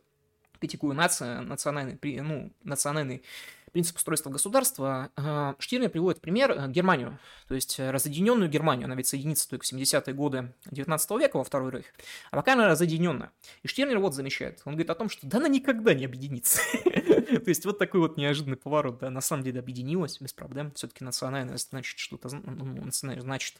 критикуя 0.59 0.93
нация, 0.93 1.41
национальный, 1.41 1.99
ну, 2.21 2.51
национальный 2.63 3.23
принцип 3.71 3.97
устройства 3.97 4.29
государства, 4.29 5.11
э, 5.15 5.53
Штирнер 5.59 5.89
приводит 5.89 6.21
пример 6.21 6.51
э, 6.51 6.67
Германию, 6.69 7.19
то 7.47 7.55
есть 7.55 7.79
э, 7.79 7.91
разъединенную 7.91 8.49
Германию. 8.49 8.85
Она 8.85 8.95
ведь 8.95 9.07
соединится 9.07 9.49
только 9.49 9.65
в 9.65 9.73
70-е 9.73 10.13
годы 10.13 10.53
19 10.71 11.11
века 11.11 11.37
во 11.37 11.43
Второй 11.43 11.71
Рейх, 11.71 11.85
а 12.31 12.37
пока 12.37 12.53
она 12.53 12.67
разъединенная. 12.67 13.31
И 13.63 13.67
Штирнер 13.67 13.99
вот 13.99 14.13
замечает, 14.13 14.61
он 14.65 14.73
говорит 14.73 14.89
о 14.89 14.95
том, 14.95 15.09
что 15.09 15.25
да 15.27 15.37
она 15.37 15.47
никогда 15.47 15.93
не 15.93 16.05
объединится. 16.05 16.61
То 16.83 17.49
есть 17.49 17.65
вот 17.65 17.79
такой 17.79 18.01
вот 18.01 18.17
неожиданный 18.17 18.57
поворот, 18.57 18.99
да, 18.99 19.09
на 19.09 19.21
самом 19.21 19.43
деле 19.43 19.59
объединилась 19.59 20.19
без 20.19 20.33
проблем. 20.33 20.71
Все-таки 20.73 21.03
национальность 21.03 21.69
значит 21.69 21.97
что-то, 21.97 22.29
ну, 22.35 22.89
значит 22.91 23.55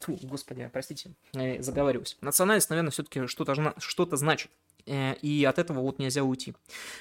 Фу, 0.00 0.18
господи, 0.22 0.68
простите, 0.72 1.12
заговариваюсь. 1.32 2.16
Национальность, 2.20 2.70
наверное, 2.70 2.90
все-таки 2.90 3.26
что-то 3.26 3.74
что 3.78 4.16
значит. 4.16 4.50
Э, 4.86 5.14
и 5.16 5.44
от 5.44 5.58
этого 5.58 5.80
вот 5.80 5.98
нельзя 5.98 6.24
уйти. 6.24 6.54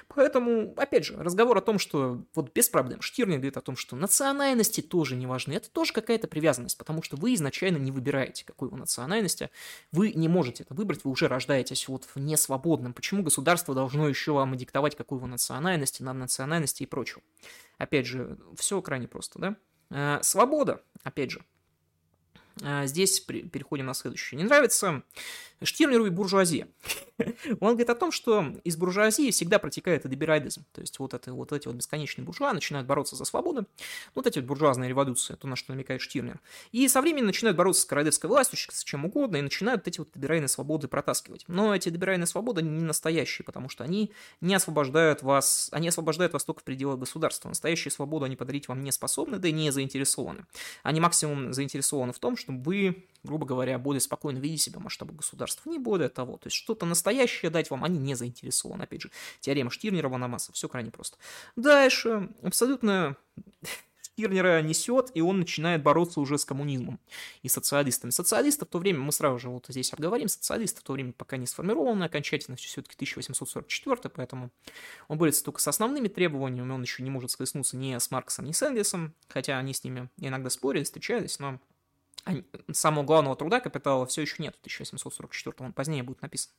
Поэтому, 0.07 0.73
опять 0.77 1.05
же, 1.05 1.15
разговор 1.17 1.57
о 1.57 1.61
том, 1.61 1.79
что 1.79 2.23
вот 2.35 2.53
без 2.53 2.69
проблем, 2.69 3.01
Штирнер 3.01 3.37
говорит 3.37 3.57
о 3.57 3.61
том, 3.61 3.75
что 3.75 3.95
национальности 3.95 4.81
тоже 4.81 5.15
не 5.15 5.27
важны, 5.27 5.53
это 5.53 5.69
тоже 5.69 5.93
какая-то 5.93 6.27
привязанность, 6.27 6.77
потому 6.77 7.01
что 7.01 7.17
вы 7.17 7.33
изначально 7.35 7.77
не 7.77 7.91
выбираете, 7.91 8.45
какой 8.45 8.69
вы 8.69 8.77
национальности, 8.77 9.49
вы 9.91 10.11
не 10.13 10.27
можете 10.27 10.63
это 10.63 10.73
выбрать, 10.73 11.03
вы 11.03 11.11
уже 11.11 11.27
рождаетесь 11.27 11.87
вот 11.87 12.07
в 12.13 12.19
несвободном. 12.19 12.93
Почему 12.93 13.23
государство 13.23 13.73
должно 13.73 14.07
еще 14.07 14.33
вам 14.33 14.55
диктовать, 14.55 14.95
какой 14.95 15.19
вы 15.19 15.27
национальности, 15.27 16.03
на 16.03 16.13
национальности 16.13 16.83
и 16.83 16.85
прочего? 16.85 17.21
Опять 17.77 18.05
же, 18.05 18.37
все 18.57 18.81
крайне 18.81 19.07
просто, 19.07 19.39
да? 19.39 19.55
Э, 19.89 20.19
свобода, 20.21 20.81
опять 21.03 21.31
же, 21.31 21.41
Здесь 22.85 23.19
переходим 23.19 23.85
на 23.85 23.93
следующее. 23.93 24.37
Не 24.37 24.43
нравится 24.43 25.03
Штирнеру 25.61 26.05
и 26.05 26.09
буржуазия. 26.09 26.67
Он 27.59 27.69
говорит 27.69 27.89
о 27.89 27.95
том, 27.95 28.11
что 28.11 28.53
из 28.63 28.77
буржуазии 28.77 29.31
всегда 29.31 29.59
протекает 29.59 30.05
либерализм. 30.05 30.65
То 30.71 30.81
есть 30.81 30.99
вот, 30.99 31.13
это, 31.13 31.33
вот 31.33 31.51
эти 31.51 31.67
вот 31.67 31.75
бесконечные 31.75 32.25
буржуа 32.25 32.53
начинают 32.53 32.87
бороться 32.87 33.15
за 33.15 33.25
свободу. 33.25 33.65
Вот 34.15 34.27
эти 34.27 34.39
вот 34.39 34.47
буржуазные 34.47 34.89
революции, 34.89 35.35
то, 35.35 35.47
на 35.47 35.55
что 35.55 35.73
намекает 35.73 36.01
Штирнер. 36.01 36.39
И 36.71 36.87
со 36.87 37.01
временем 37.01 37.25
начинают 37.27 37.57
бороться 37.57 37.81
с 37.81 37.85
королевской 37.85 38.29
властью, 38.29 38.57
с 38.71 38.83
чем 38.83 39.05
угодно, 39.05 39.37
и 39.37 39.41
начинают 39.41 39.87
эти 39.87 39.99
вот 39.99 40.09
либеральные 40.15 40.47
свободы 40.47 40.87
протаскивать. 40.87 41.43
Но 41.47 41.75
эти 41.75 41.89
либеральные 41.89 42.27
свободы 42.27 42.61
не 42.61 42.83
настоящие, 42.83 43.45
потому 43.45 43.69
что 43.69 43.83
они 43.83 44.11
не 44.41 44.55
освобождают 44.55 45.23
вас, 45.23 45.69
они 45.71 45.89
освобождают 45.89 46.33
вас 46.33 46.45
только 46.45 46.61
в 46.61 46.63
пределах 46.63 46.99
государства. 46.99 47.49
Настоящую 47.49 47.91
свободу 47.91 48.25
они 48.25 48.35
подарить 48.35 48.67
вам 48.67 48.83
не 48.83 48.91
способны, 48.91 49.39
да 49.39 49.47
и 49.47 49.51
не 49.51 49.71
заинтересованы. 49.71 50.45
Они 50.83 50.99
максимум 50.99 51.53
заинтересованы 51.53 52.13
в 52.13 52.19
том, 52.19 52.37
чтобы 52.37 52.61
вы, 52.63 53.07
грубо 53.23 53.45
говоря, 53.45 53.77
более 53.77 54.01
спокойно 54.01 54.37
видели 54.37 54.57
себя 54.57 54.79
в 54.79 54.83
масштабах 54.83 55.17
государства. 55.17 55.48
Не 55.65 55.79
более 55.79 56.09
того. 56.09 56.37
То 56.37 56.47
есть 56.47 56.57
что-то 56.57 56.85
настоящее 56.85 57.49
дать 57.49 57.69
вам, 57.69 57.83
они 57.83 57.99
не 57.99 58.15
заинтересованы. 58.15 58.83
Опять 58.83 59.01
же, 59.01 59.11
теорема 59.39 59.69
Штирнера, 59.69 60.09
Ванамаса, 60.09 60.53
все 60.53 60.67
крайне 60.67 60.91
просто. 60.91 61.17
Дальше, 61.55 62.29
абсолютно 62.43 63.15
Штирнера 64.19 64.61
несет, 64.61 65.11
и 65.13 65.21
он 65.21 65.39
начинает 65.39 65.81
бороться 65.81 66.19
уже 66.19 66.37
с 66.37 66.43
коммунизмом 66.43 66.99
и 67.41 67.47
социалистами. 67.47 68.11
Социалисты 68.11 68.65
в 68.65 68.67
то 68.67 68.77
время, 68.77 68.99
мы 68.99 69.13
сразу 69.13 69.39
же 69.39 69.49
вот 69.49 69.67
здесь 69.69 69.93
обговорим, 69.93 70.27
социалисты 70.27 70.81
в 70.81 70.83
то 70.83 70.91
время 70.93 71.13
пока 71.13 71.37
не 71.37 71.45
сформированы 71.45 72.03
окончательно, 72.03 72.57
все-таки 72.57 72.95
1844, 72.95 74.09
поэтому 74.13 74.51
он 75.07 75.17
борется 75.17 75.43
только 75.43 75.61
с 75.61 75.67
основными 75.69 76.09
требованиями, 76.09 76.69
он 76.69 76.81
еще 76.81 77.01
не 77.01 77.09
может 77.09 77.31
схлестнуться 77.31 77.77
ни 77.77 77.97
с 77.97 78.11
Марксом, 78.11 78.45
ни 78.45 78.51
с 78.51 78.61
Энгельсом, 78.61 79.13
хотя 79.29 79.57
они 79.57 79.73
с 79.73 79.85
ними 79.85 80.09
иногда 80.17 80.49
спорили, 80.49 80.83
встречались, 80.83 81.39
но 81.39 81.59
самого 82.71 83.03
главного 83.03 83.35
труда 83.35 83.59
капитала 83.59 84.05
все 84.05 84.21
еще 84.21 84.35
нет, 84.39 84.55
в 84.55 84.59
1844 84.59 85.55
он 85.59 85.73
позднее 85.73 86.03
будет 86.03 86.21
написан. 86.21 86.51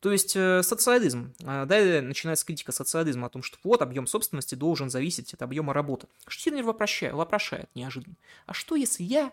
То 0.00 0.10
есть 0.10 0.34
э, 0.34 0.62
социализм. 0.62 1.34
А 1.44 1.66
далее 1.66 2.00
начинается 2.00 2.46
критика 2.46 2.72
социализма 2.72 3.26
о 3.26 3.30
том, 3.30 3.42
что 3.42 3.58
вот 3.62 3.82
объем 3.82 4.06
собственности 4.06 4.54
должен 4.54 4.88
зависеть 4.88 5.34
от 5.34 5.42
объема 5.42 5.74
работы. 5.74 6.08
Штирнер 6.26 6.64
вопрошает, 6.64 7.14
вопрошает 7.14 7.68
неожиданно. 7.74 8.16
А 8.46 8.54
что 8.54 8.76
если 8.76 9.02
я 9.02 9.32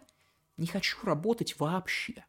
не 0.58 0.68
хочу 0.68 0.98
работать 1.04 1.58
вообще? 1.58 2.26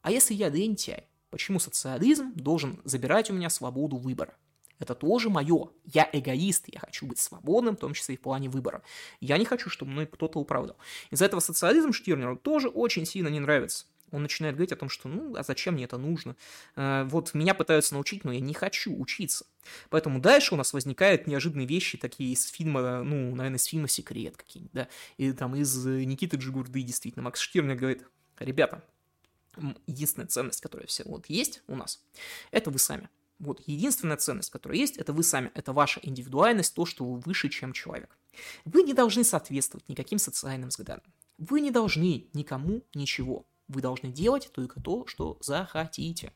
А 0.00 0.10
если 0.12 0.34
я 0.34 0.48
лентяй? 0.48 1.08
Почему 1.30 1.58
социализм 1.58 2.32
должен 2.34 2.80
забирать 2.84 3.30
у 3.30 3.34
меня 3.34 3.50
свободу 3.50 3.96
выбора? 3.96 4.36
Это 4.78 4.94
тоже 4.94 5.30
мое. 5.30 5.70
Я 5.84 6.08
эгоист, 6.12 6.64
я 6.66 6.80
хочу 6.80 7.06
быть 7.06 7.18
свободным, 7.18 7.76
в 7.76 7.80
том 7.80 7.94
числе 7.94 8.16
и 8.16 8.18
в 8.18 8.20
плане 8.20 8.48
выбора. 8.48 8.82
Я 9.20 9.38
не 9.38 9.44
хочу, 9.44 9.70
чтобы 9.70 9.92
мной 9.92 10.06
кто-то 10.06 10.38
управлял. 10.38 10.76
Из-за 11.10 11.24
этого 11.24 11.40
социализм 11.40 11.92
Штирнеру 11.92 12.36
тоже 12.36 12.68
очень 12.68 13.06
сильно 13.06 13.28
не 13.28 13.40
нравится. 13.40 13.86
Он 14.12 14.22
начинает 14.22 14.54
говорить 14.54 14.72
о 14.72 14.76
том, 14.76 14.88
что 14.88 15.08
ну, 15.08 15.34
а 15.36 15.42
зачем 15.42 15.74
мне 15.74 15.84
это 15.84 15.96
нужно? 15.96 16.36
Э, 16.76 17.04
вот 17.04 17.32
меня 17.32 17.54
пытаются 17.54 17.94
научить, 17.94 18.24
но 18.24 18.32
я 18.32 18.40
не 18.40 18.54
хочу 18.54 18.94
учиться. 18.94 19.46
Поэтому 19.88 20.20
дальше 20.20 20.54
у 20.54 20.58
нас 20.58 20.72
возникают 20.72 21.26
неожиданные 21.26 21.66
вещи, 21.66 21.96
такие 21.96 22.32
из 22.32 22.46
фильма, 22.46 23.02
ну, 23.02 23.34
наверное, 23.34 23.58
из 23.58 23.64
фильма 23.64 23.88
«Секрет» 23.88 24.36
какие-нибудь, 24.36 24.74
да, 24.74 24.88
или 25.16 25.32
там 25.32 25.56
из 25.56 25.84
Никиты 25.86 26.36
Джигурды, 26.36 26.82
действительно. 26.82 27.22
Макс 27.24 27.40
Штирнер 27.40 27.74
говорит, 27.74 28.04
ребята, 28.38 28.84
единственная 29.86 30.28
ценность, 30.28 30.60
которая 30.60 30.86
все 30.86 31.04
вот 31.04 31.26
есть 31.28 31.62
у 31.66 31.74
нас, 31.74 32.02
это 32.50 32.70
вы 32.70 32.78
сами. 32.78 33.08
Вот 33.42 33.60
единственная 33.66 34.16
ценность, 34.16 34.50
которая 34.50 34.78
есть, 34.78 34.96
это 34.96 35.12
вы 35.12 35.24
сами, 35.24 35.50
это 35.54 35.72
ваша 35.72 35.98
индивидуальность, 36.04 36.74
то, 36.74 36.86
что 36.86 37.04
вы 37.04 37.18
выше, 37.18 37.48
чем 37.48 37.72
человек. 37.72 38.16
Вы 38.64 38.84
не 38.84 38.94
должны 38.94 39.24
соответствовать 39.24 39.88
никаким 39.88 40.18
социальным 40.18 40.68
взглядам. 40.68 41.12
Вы 41.38 41.60
не 41.60 41.72
должны 41.72 42.28
никому 42.34 42.84
ничего. 42.94 43.44
Вы 43.66 43.80
должны 43.80 44.12
делать 44.12 44.48
только 44.52 44.80
то, 44.80 45.08
что 45.08 45.38
захотите. 45.40 46.32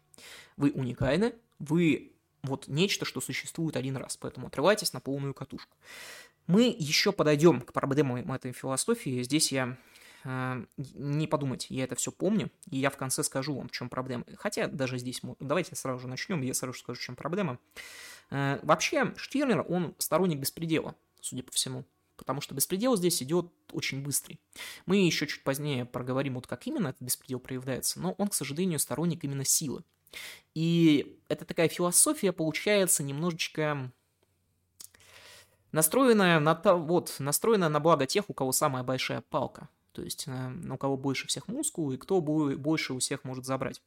Вы 0.56 0.72
уникальны, 0.72 1.36
вы 1.60 2.12
вот 2.42 2.66
нечто, 2.66 3.04
что 3.04 3.20
существует 3.20 3.76
один 3.76 3.96
раз, 3.96 4.16
поэтому 4.16 4.48
отрывайтесь 4.48 4.92
на 4.92 4.98
полную 4.98 5.32
катушку. 5.32 5.76
Мы 6.48 6.74
еще 6.76 7.12
подойдем 7.12 7.60
к 7.60 7.72
проблемам 7.72 8.32
этой 8.32 8.50
философии. 8.50 9.22
Здесь 9.22 9.52
я 9.52 9.78
не 10.26 11.26
подумайте, 11.26 11.74
я 11.74 11.84
это 11.84 11.94
все 11.94 12.10
помню, 12.10 12.50
и 12.70 12.78
я 12.78 12.90
в 12.90 12.96
конце 12.96 13.22
скажу 13.22 13.54
вам, 13.54 13.68
в 13.68 13.72
чем 13.72 13.88
проблема. 13.88 14.24
Хотя 14.36 14.66
даже 14.66 14.98
здесь, 14.98 15.20
давайте 15.38 15.76
сразу 15.76 16.00
же 16.00 16.08
начнем, 16.08 16.42
я 16.42 16.54
сразу 16.54 16.78
скажу, 16.78 16.98
в 17.00 17.02
чем 17.02 17.16
проблема. 17.16 17.58
Э, 18.30 18.58
вообще, 18.62 19.14
Штирнер, 19.16 19.64
он 19.68 19.94
сторонник 19.98 20.38
беспредела, 20.38 20.96
судя 21.20 21.42
по 21.42 21.52
всему. 21.52 21.84
Потому 22.16 22.40
что 22.40 22.54
беспредел 22.54 22.96
здесь 22.96 23.22
идет 23.22 23.52
очень 23.72 24.02
быстрый. 24.02 24.40
Мы 24.86 25.04
еще 25.04 25.26
чуть 25.26 25.44
позднее 25.44 25.84
проговорим, 25.84 26.34
вот 26.34 26.46
как 26.46 26.66
именно 26.66 26.88
этот 26.88 27.02
беспредел 27.02 27.38
проявляется, 27.38 28.00
но 28.00 28.12
он, 28.12 28.28
к 28.28 28.34
сожалению, 28.34 28.78
сторонник 28.78 29.22
именно 29.22 29.44
силы. 29.44 29.84
И 30.54 31.20
это 31.28 31.44
такая 31.44 31.68
философия 31.68 32.32
получается 32.32 33.02
немножечко 33.02 33.92
настроенная 35.72 36.40
на, 36.40 36.54
вот, 36.74 37.16
настроенная 37.18 37.68
на 37.68 37.80
благо 37.80 38.06
тех, 38.06 38.30
у 38.30 38.34
кого 38.34 38.52
самая 38.52 38.82
большая 38.82 39.20
палка. 39.20 39.68
То 39.96 40.02
есть 40.02 40.24
э, 40.28 40.52
у 40.70 40.76
кого 40.76 40.98
больше 40.98 41.26
всех 41.26 41.48
мускул 41.48 41.90
и 41.90 41.96
кто 41.96 42.20
больше 42.20 42.92
у 42.92 42.98
всех 42.98 43.24
может 43.24 43.46
забрать. 43.46 43.80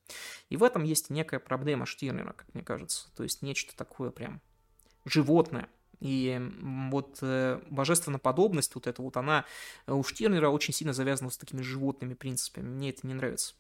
И 0.50 0.58
в 0.58 0.64
этом 0.64 0.84
есть 0.84 1.12
некая 1.12 1.40
проблема 1.40 1.86
Штирнера, 1.86 2.34
как 2.34 2.52
мне 2.56 2.64
кажется. 2.64 3.10
То 3.16 3.22
есть 3.22 3.44
нечто 3.44 3.78
такое 3.78 4.10
прям 4.10 4.42
животное. 5.06 5.70
И 6.00 6.42
вот 6.90 7.20
э, 7.22 7.62
божественноподобность 7.70 8.74
вот 8.74 8.88
эта 8.88 9.04
вот, 9.04 9.18
она 9.18 9.46
у 9.86 10.02
Штирнера 10.02 10.50
очень 10.50 10.74
сильно 10.74 10.94
завязана 10.94 11.30
с 11.30 11.38
такими 11.38 11.62
животными 11.62 12.16
принципами. 12.16 12.68
Мне 12.68 12.90
это 12.90 13.06
не 13.06 13.14
нравится. 13.14 13.54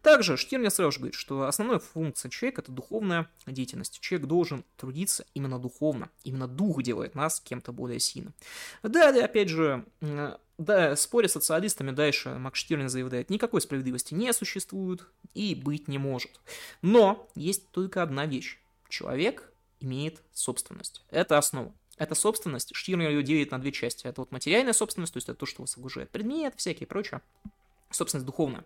Также 0.00 0.36
Штирнер 0.36 0.70
сразу 0.70 0.90
же 0.90 0.98
говорит, 0.98 1.14
что 1.14 1.44
основная 1.44 1.78
функция 1.78 2.30
человека– 2.30 2.62
это 2.62 2.72
духовная 2.72 3.28
деятельность. 3.46 4.00
Человек 4.00 4.26
должен 4.26 4.64
трудиться 4.76 5.24
именно 5.34 5.60
духовно. 5.60 6.10
Именно 6.24 6.48
дух 6.48 6.82
делает 6.82 7.14
нас 7.14 7.40
кем-то 7.40 7.72
более 7.72 8.00
сильным. 8.00 8.34
Далее, 8.82 9.24
опять 9.24 9.50
же, 9.50 9.84
да, 10.64 10.96
споря 10.96 11.28
с 11.28 11.32
социалистами 11.32 11.90
дальше 11.90 12.30
Макс 12.30 12.58
Штирн 12.58 12.88
заявляет, 12.88 13.30
никакой 13.30 13.60
справедливости 13.60 14.14
не 14.14 14.32
существует 14.32 15.06
и 15.34 15.54
быть 15.54 15.88
не 15.88 15.98
может. 15.98 16.40
Но 16.82 17.28
есть 17.34 17.70
только 17.70 18.02
одна 18.02 18.26
вещь. 18.26 18.58
Человек 18.88 19.52
имеет 19.80 20.22
собственность. 20.32 21.04
Это 21.10 21.38
основа. 21.38 21.74
Эта 21.96 22.14
собственность, 22.14 22.74
Штирнер 22.74 23.10
ее 23.10 23.22
делит 23.22 23.50
на 23.50 23.60
две 23.60 23.70
части. 23.70 24.06
Это 24.06 24.22
вот 24.22 24.32
материальная 24.32 24.72
собственность, 24.72 25.12
то 25.12 25.18
есть 25.18 25.28
это 25.28 25.38
то, 25.38 25.46
что 25.46 25.62
вас 25.62 25.76
окружает 25.76 26.10
предмет, 26.10 26.54
всякие 26.56 26.86
прочее. 26.86 27.20
Собственность 27.90 28.26
духовная. 28.26 28.64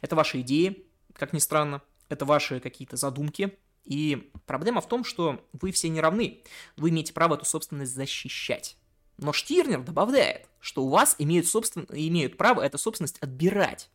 Это 0.00 0.16
ваши 0.16 0.40
идеи, 0.40 0.86
как 1.12 1.32
ни 1.32 1.38
странно. 1.38 1.82
Это 2.08 2.24
ваши 2.24 2.60
какие-то 2.60 2.96
задумки. 2.96 3.56
И 3.84 4.30
проблема 4.46 4.80
в 4.80 4.88
том, 4.88 5.04
что 5.04 5.46
вы 5.52 5.72
все 5.72 5.88
не 5.88 6.00
равны. 6.00 6.42
Вы 6.76 6.90
имеете 6.90 7.12
право 7.12 7.34
эту 7.34 7.44
собственность 7.44 7.94
защищать. 7.94 8.76
Но 9.18 9.32
Штирнер 9.32 9.82
добавляет, 9.82 10.48
что 10.60 10.84
у 10.84 10.88
вас 10.88 11.16
имеют, 11.18 11.46
собствен... 11.46 11.86
имеют 11.90 12.36
право 12.36 12.60
эту 12.60 12.78
собственность 12.78 13.18
отбирать 13.18 13.90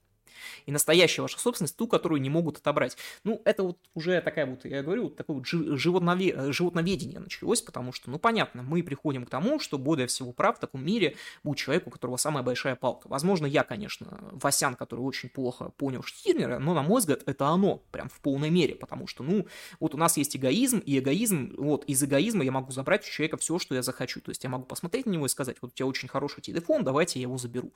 и 0.66 0.72
настоящая 0.72 1.22
ваша 1.22 1.40
собственность, 1.40 1.76
ту, 1.76 1.88
которую 1.88 2.22
не 2.22 2.30
могут 2.30 2.58
отобрать. 2.58 2.98
Ну, 3.24 3.42
это 3.46 3.64
вот 3.64 3.78
уже 3.94 4.22
такая 4.22 4.46
вот, 4.46 4.66
я 4.66 4.84
говорю, 4.84 5.06
вот 5.06 5.16
такое 5.16 5.38
вот 5.38 5.46
животнове... 5.46 6.52
животноведение 6.52 7.20
началось, 7.20 7.62
потому 7.62 7.92
что, 7.92 8.10
ну, 8.10 8.20
понятно, 8.20 8.64
мы 8.64 8.84
приходим 8.84 9.26
к 9.26 9.30
тому, 9.30 9.60
что 9.60 9.78
более 9.78 10.08
всего 10.08 10.32
прав 10.34 10.58
в 10.58 10.60
таком 10.60 10.84
мире 10.86 11.16
будет 11.44 11.58
человек, 11.58 11.88
у 11.88 11.90
которого 11.90 12.18
самая 12.18 12.44
большая 12.44 12.76
палка. 12.76 13.08
Возможно, 13.08 13.46
я, 13.46 13.64
конечно, 13.64 14.20
Васян, 14.32 14.76
который 14.76 15.02
очень 15.02 15.30
плохо 15.30 15.72
понял 15.78 16.04
Штирнера, 16.04 16.60
но, 16.60 16.74
на 16.74 16.82
мой 16.82 17.00
взгляд, 17.00 17.24
это 17.26 17.48
оно, 17.48 17.78
прям 17.92 18.10
в 18.10 18.20
полной 18.22 18.50
мере, 18.50 18.76
потому 18.76 19.08
что, 19.08 19.24
ну, 19.24 19.48
вот 19.80 19.94
у 19.94 19.98
нас 19.98 20.18
есть 20.18 20.36
эгоизм, 20.36 20.80
и 20.80 21.00
эгоизм, 21.00 21.56
вот, 21.58 21.86
из 21.86 22.04
эгоизма 22.04 22.44
я 22.44 22.52
могу 22.52 22.72
забрать 22.72 23.08
у 23.08 23.10
человека 23.10 23.38
все, 23.38 23.60
что 23.60 23.76
я 23.76 23.82
захочу. 23.82 24.22
То 24.22 24.30
есть 24.30 24.44
я 24.44 24.50
могу 24.50 24.66
посмотреть 24.66 25.06
на 25.06 25.12
него 25.12 25.26
и 25.26 25.30
сказать, 25.30 25.58
вот 25.62 25.72
у 25.72 25.76
тебя 25.76 25.88
очень 25.88 26.08
хороший 26.08 26.42
телефон, 26.42 26.84
давайте 26.84 27.20
я 27.20 27.24
его 27.24 27.38
заберу 27.38 27.74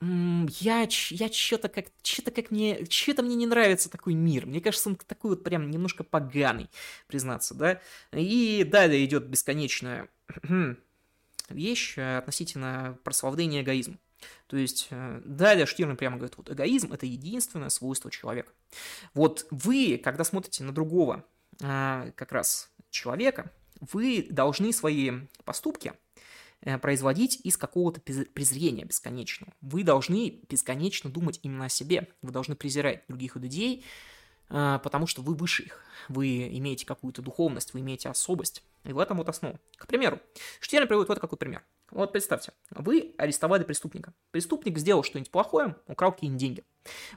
я, 0.00 0.86
я 1.10 1.32
что-то 1.32 1.68
как, 1.68 1.86
что-то 2.02 2.30
как 2.30 2.50
мне, 2.50 2.84
что-то 2.90 3.22
мне 3.22 3.34
не 3.34 3.46
нравится 3.46 3.90
такой 3.90 4.14
мир. 4.14 4.46
Мне 4.46 4.60
кажется, 4.60 4.90
он 4.90 4.96
такой 4.96 5.30
вот 5.30 5.44
прям 5.44 5.70
немножко 5.70 6.04
поганый, 6.04 6.68
признаться, 7.06 7.54
да. 7.54 7.80
И 8.12 8.64
далее 8.64 9.04
идет 9.04 9.26
бесконечная 9.26 10.08
вещь 11.48 11.94
э, 11.96 12.18
относительно 12.18 12.98
прославления 13.04 13.62
эгоизма. 13.62 13.96
То 14.48 14.58
есть, 14.58 14.88
э, 14.90 15.22
далее 15.24 15.64
Штирн 15.64 15.96
прямо 15.96 16.16
говорит, 16.16 16.36
вот 16.36 16.50
эгоизм– 16.50 16.92
это 16.94 17.06
единственное 17.06 17.70
свойство 17.70 18.10
человека. 18.10 18.52
Вот 19.14 19.46
вы, 19.50 19.98
когда 20.02 20.24
смотрите 20.24 20.62
на 20.62 20.72
другого 20.72 21.24
э, 21.60 22.12
как 22.14 22.32
раз 22.32 22.70
человека, 22.90 23.50
вы 23.80 24.26
должны 24.28 24.74
свои 24.74 25.12
поступки– 25.44 25.94
производить 26.80 27.40
из 27.44 27.56
какого-то 27.56 28.00
презрения 28.00 28.84
бесконечного. 28.84 29.52
Вы 29.60 29.84
должны 29.84 30.40
бесконечно 30.48 31.10
думать 31.10 31.38
именно 31.42 31.66
о 31.66 31.68
себе. 31.68 32.08
Вы 32.22 32.32
должны 32.32 32.56
презирать 32.56 33.04
других 33.08 33.36
людей, 33.36 33.84
э, 34.48 34.80
потому 34.82 35.06
что 35.06 35.22
вы 35.22 35.34
выше 35.34 35.64
их. 35.64 35.80
Вы 36.08 36.48
имеете 36.58 36.84
какую-то 36.84 37.22
духовность, 37.22 37.72
вы 37.72 37.80
имеете 37.80 38.08
особость. 38.08 38.64
И 38.84 38.92
в 38.92 38.98
этом 38.98 39.18
вот 39.18 39.28
основа. 39.28 39.58
К 39.76 39.86
примеру, 39.86 40.20
Штерн 40.60 40.86
приводит 40.86 41.08
вот 41.08 41.18
какой 41.18 41.38
пример. 41.38 41.64
Вот 41.90 42.12
представьте, 42.12 42.52
вы 42.70 43.14
арестовали 43.16 43.64
преступника. 43.64 44.12
Преступник 44.32 44.78
сделал 44.78 45.02
что-нибудь 45.02 45.30
плохое, 45.30 45.76
украл 45.86 46.12
какие-нибудь 46.12 46.40
деньги. 46.40 46.64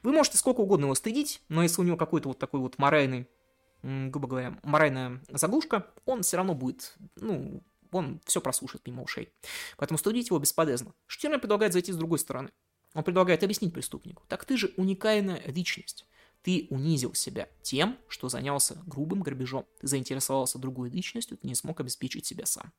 Вы 0.03 0.11
можете 0.11 0.37
сколько 0.37 0.61
угодно 0.61 0.85
его 0.85 0.95
стыдить, 0.95 1.41
но 1.49 1.63
если 1.63 1.81
у 1.81 1.85
него 1.85 1.97
какой-то 1.97 2.27
вот 2.27 2.39
такой 2.39 2.59
вот 2.59 2.77
моральный 2.77 3.27
грубо 3.81 4.27
говоря, 4.27 4.59
моральная 4.63 5.21
заглушка, 5.29 5.87
он 6.05 6.21
все 6.21 6.37
равно 6.37 6.53
будет, 6.53 6.95
ну, 7.15 7.63
он 7.91 8.21
все 8.25 8.41
прослушает 8.41 8.85
мимо 8.85 9.03
ушей. 9.03 9.31
Поэтому 9.77 9.97
студить 9.97 10.27
его 10.27 10.39
бесполезно. 10.39 10.93
Штирнер 11.07 11.39
предлагает 11.39 11.73
зайти 11.73 11.91
с 11.91 11.97
другой 11.97 12.19
стороны. 12.19 12.51
Он 12.93 13.03
предлагает 13.03 13.43
объяснить 13.43 13.73
преступнику. 13.73 14.23
Так 14.27 14.45
ты 14.45 14.57
же 14.57 14.73
уникальная 14.77 15.41
личность. 15.45 16.05
Ты 16.41 16.67
унизил 16.69 17.13
себя 17.13 17.49
тем, 17.61 17.97
что 18.07 18.29
занялся 18.29 18.81
грубым 18.85 19.21
грабежом. 19.21 19.65
Ты 19.79 19.87
заинтересовался 19.87 20.57
другой 20.57 20.89
личностью, 20.89 21.37
ты 21.37 21.47
не 21.47 21.55
смог 21.55 21.79
обеспечить 21.81 22.25
себя 22.25 22.45
сам. 22.45 22.71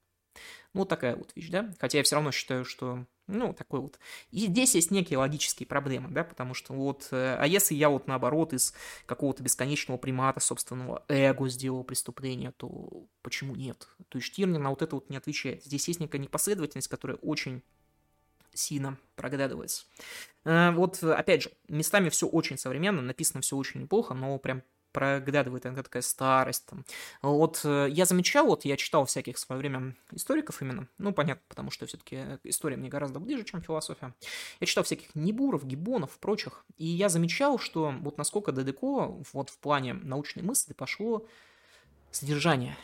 Ну, 0.73 0.85
такая 0.85 1.17
вот 1.17 1.33
вещь, 1.35 1.51
да? 1.51 1.75
Хотя 1.81 1.99
я 1.99 2.05
все 2.05 2.15
равно 2.15 2.31
считаю, 2.31 2.65
что, 2.65 3.05
ну, 3.27 3.53
такой 3.53 3.81
вот... 3.81 3.99
И 4.31 4.47
здесь 4.47 4.77
есть 4.77 4.93
некие 4.93 5.19
логические 5.19 5.67
проблемы, 5.67 6.11
да, 6.11 6.23
потому 6.23 6.55
что 6.55 6.73
вот... 6.75 7.09
Э, 7.11 7.37
а 7.41 7.47
если 7.47 7.75
я 7.75 7.89
вот 7.89 8.07
наоборот 8.07 8.53
из 8.53 8.73
какого-то 9.07 9.43
бесконечного 9.43 9.99
примата 9.99 10.39
собственного 10.39 11.05
эго 11.09 11.49
сделал 11.49 11.83
преступление, 11.83 12.53
то 12.53 13.07
почему 13.23 13.57
нет? 13.57 13.89
То 14.09 14.19
есть 14.19 14.29
Штирнер 14.29 14.61
на 14.61 14.71
вот 14.71 14.83
это 14.83 14.95
вот 14.95 15.11
не 15.11 15.17
отвечает. 15.17 15.65
Здесь 15.65 15.89
есть 15.89 15.99
некая 15.99 16.19
непоследовательность, 16.19 16.89
которая 16.89 17.17
очень 17.19 17.63
сильно 18.55 18.97
проглядывается. 19.17 19.85
Э, 20.45 20.71
вот, 20.71 21.03
опять 21.03 21.43
же, 21.43 21.51
местами 21.69 22.11
все 22.11 22.29
очень 22.29 22.59
современно, 22.59 23.03
написано 23.03 23.41
все 23.41 23.57
очень 23.57 23.81
неплохо, 23.81 24.15
но 24.15 24.39
прям 24.39 24.63
проглядывает 24.93 25.67
иногда 25.67 25.83
такая 25.83 26.03
старость. 26.03 26.67
Там. 26.67 26.85
Вот 27.23 27.61
э, 27.65 27.89
я 27.91 28.05
замечал, 28.05 28.47
вот 28.47 28.65
я 28.65 28.77
читал 28.77 29.05
всяких 29.05 29.37
в 29.37 29.39
свое 29.39 29.59
время 29.59 29.97
историков 30.13 30.61
именно, 30.63 30.89
ну, 30.99 31.13
понятно, 31.13 31.43
потому 31.49 31.71
что 31.71 31.87
все-таки 31.87 32.39
история 32.45 32.77
мне 32.77 32.89
гораздо 32.89 33.21
ближе, 33.21 33.45
чем 33.45 33.63
философия. 33.63 34.15
Я 34.61 34.67
читал 34.67 34.85
всяких 34.85 35.15
Небуров, 35.15 35.67
Гибонов, 35.67 36.19
прочих, 36.19 36.65
и 36.77 36.87
я 36.87 37.09
замечал, 37.09 37.59
что 37.59 37.95
вот 38.01 38.19
насколько 38.19 38.53
далеко 38.53 39.21
вот 39.33 39.51
в 39.51 39.59
плане 39.59 39.95
научной 39.95 40.43
мысли 40.43 40.73
пошло 40.73 41.27
содержание 42.11 42.77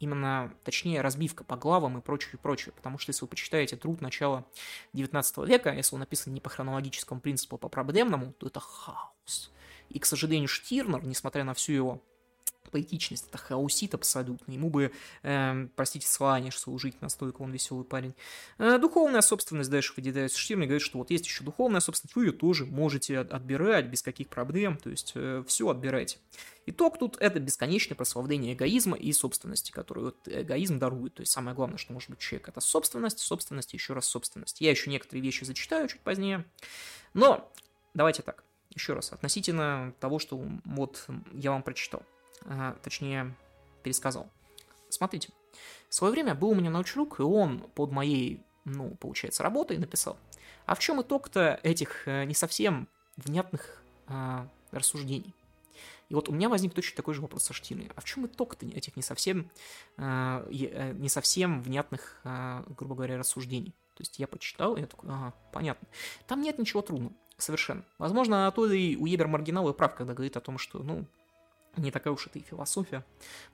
именно, 0.00 0.52
точнее, 0.64 1.00
разбивка 1.00 1.44
по 1.44 1.56
главам 1.56 1.98
и 1.98 2.00
прочее, 2.00 2.34
и 2.34 2.36
прочее. 2.36 2.72
Потому 2.76 2.98
что 2.98 3.10
если 3.10 3.22
вы 3.22 3.28
почитаете 3.28 3.76
труд 3.76 4.00
начала 4.00 4.44
19 4.92 5.38
века, 5.38 5.72
если 5.72 5.94
он 5.94 6.00
написан 6.00 6.32
не 6.32 6.40
по 6.40 6.48
хронологическому 6.48 7.20
принципу, 7.20 7.56
а 7.56 7.58
по 7.58 7.68
проблемному, 7.68 8.32
то 8.34 8.46
это 8.46 8.60
хаос. 8.60 9.50
И, 9.88 9.98
к 9.98 10.06
сожалению, 10.06 10.48
Штирнер, 10.48 11.04
несмотря 11.04 11.44
на 11.44 11.54
всю 11.54 11.72
его 11.72 12.02
поэтичность, 12.68 13.26
это 13.28 13.38
хаосит 13.38 13.94
абсолютно. 13.94 14.52
Ему 14.52 14.70
бы, 14.70 14.92
э, 15.22 15.68
простите, 15.74 16.06
слание 16.06 16.52
служить, 16.52 17.00
настолько 17.00 17.42
он 17.42 17.50
веселый 17.50 17.84
парень. 17.84 18.14
Э, 18.58 18.78
духовная 18.78 19.20
собственность 19.20 19.70
дальше 19.70 19.92
выделяется. 19.96 20.38
Штирн 20.38 20.62
говорит, 20.62 20.82
что 20.82 20.98
вот 20.98 21.10
есть 21.10 21.26
еще 21.26 21.44
духовная 21.44 21.80
собственность, 21.80 22.16
вы 22.16 22.26
ее 22.26 22.32
тоже 22.32 22.66
можете 22.66 23.18
отбирать 23.20 23.86
без 23.86 24.02
каких 24.02 24.28
проблем, 24.28 24.76
то 24.76 24.90
есть 24.90 25.12
э, 25.14 25.42
все 25.46 25.68
отбирайте. 25.68 26.18
Итог 26.66 26.98
тут 26.98 27.16
это 27.18 27.40
бесконечное 27.40 27.96
прославление 27.96 28.52
эгоизма 28.52 28.96
и 28.96 29.12
собственности, 29.12 29.70
которую 29.70 30.06
вот 30.06 30.16
эгоизм 30.26 30.78
дарует. 30.78 31.14
То 31.14 31.22
есть 31.22 31.32
самое 31.32 31.56
главное, 31.56 31.78
что 31.78 31.92
может 31.92 32.10
быть 32.10 32.18
человек, 32.18 32.48
это 32.48 32.60
собственность, 32.60 33.20
собственность, 33.20 33.72
еще 33.72 33.94
раз 33.94 34.06
собственность. 34.06 34.60
Я 34.60 34.70
еще 34.70 34.90
некоторые 34.90 35.22
вещи 35.22 35.44
зачитаю 35.44 35.88
чуть 35.88 36.00
позднее. 36.00 36.44
Но 37.14 37.50
давайте 37.94 38.22
так 38.22 38.44
еще 38.78 38.94
раз, 38.94 39.12
относительно 39.12 39.92
того, 40.00 40.18
что 40.18 40.42
вот 40.64 41.06
я 41.32 41.50
вам 41.50 41.62
прочитал, 41.62 42.02
а, 42.46 42.76
точнее, 42.82 43.34
пересказал. 43.82 44.30
Смотрите, 44.88 45.30
в 45.88 45.94
свое 45.94 46.12
время 46.12 46.34
был 46.34 46.50
у 46.50 46.54
меня 46.54 46.70
научрук, 46.70 47.20
и 47.20 47.22
он 47.22 47.60
под 47.74 47.92
моей, 47.92 48.42
ну, 48.64 48.94
получается, 48.96 49.42
работой 49.42 49.78
написал, 49.78 50.16
а 50.66 50.74
в 50.74 50.78
чем 50.78 51.00
итог-то 51.00 51.58
этих 51.62 52.06
э, 52.06 52.24
не 52.24 52.34
совсем 52.34 52.88
внятных 53.16 53.82
а, 54.06 54.46
рассуждений? 54.70 55.34
И 56.08 56.14
вот 56.14 56.28
у 56.28 56.32
меня 56.32 56.48
возник 56.48 56.74
точно 56.74 56.96
такой 56.96 57.14
же 57.14 57.20
вопрос 57.20 57.44
со 57.44 57.52
Штиной. 57.52 57.90
А 57.94 58.00
в 58.00 58.04
чем 58.04 58.26
итог-то 58.26 58.66
этих 58.66 58.96
не 58.96 59.02
совсем, 59.02 59.50
а, 59.96 60.46
э, 60.50 60.92
не 60.92 61.08
совсем 61.08 61.62
внятных, 61.62 62.20
а, 62.24 62.64
грубо 62.68 62.94
говоря, 62.94 63.18
рассуждений? 63.18 63.74
То 63.98 64.02
есть 64.02 64.20
я 64.20 64.28
почитал, 64.28 64.76
и 64.76 64.80
я 64.80 64.86
такой, 64.86 65.10
ага, 65.10 65.34
понятно. 65.52 65.88
Там 66.28 66.40
нет 66.40 66.56
ничего 66.56 66.82
трудного. 66.82 67.12
Совершенно. 67.36 67.84
Возможно, 67.98 68.52
то 68.54 68.70
и 68.70 68.94
у 68.94 69.06
Ебер 69.06 69.26
Маргинал 69.26 69.68
и 69.68 69.72
прав, 69.72 69.96
когда 69.96 70.14
говорит 70.14 70.36
о 70.36 70.40
том, 70.40 70.56
что, 70.56 70.84
ну, 70.84 71.04
не 71.76 71.90
такая 71.90 72.14
уж 72.14 72.28
это 72.28 72.38
и 72.38 72.42
философия. 72.42 73.04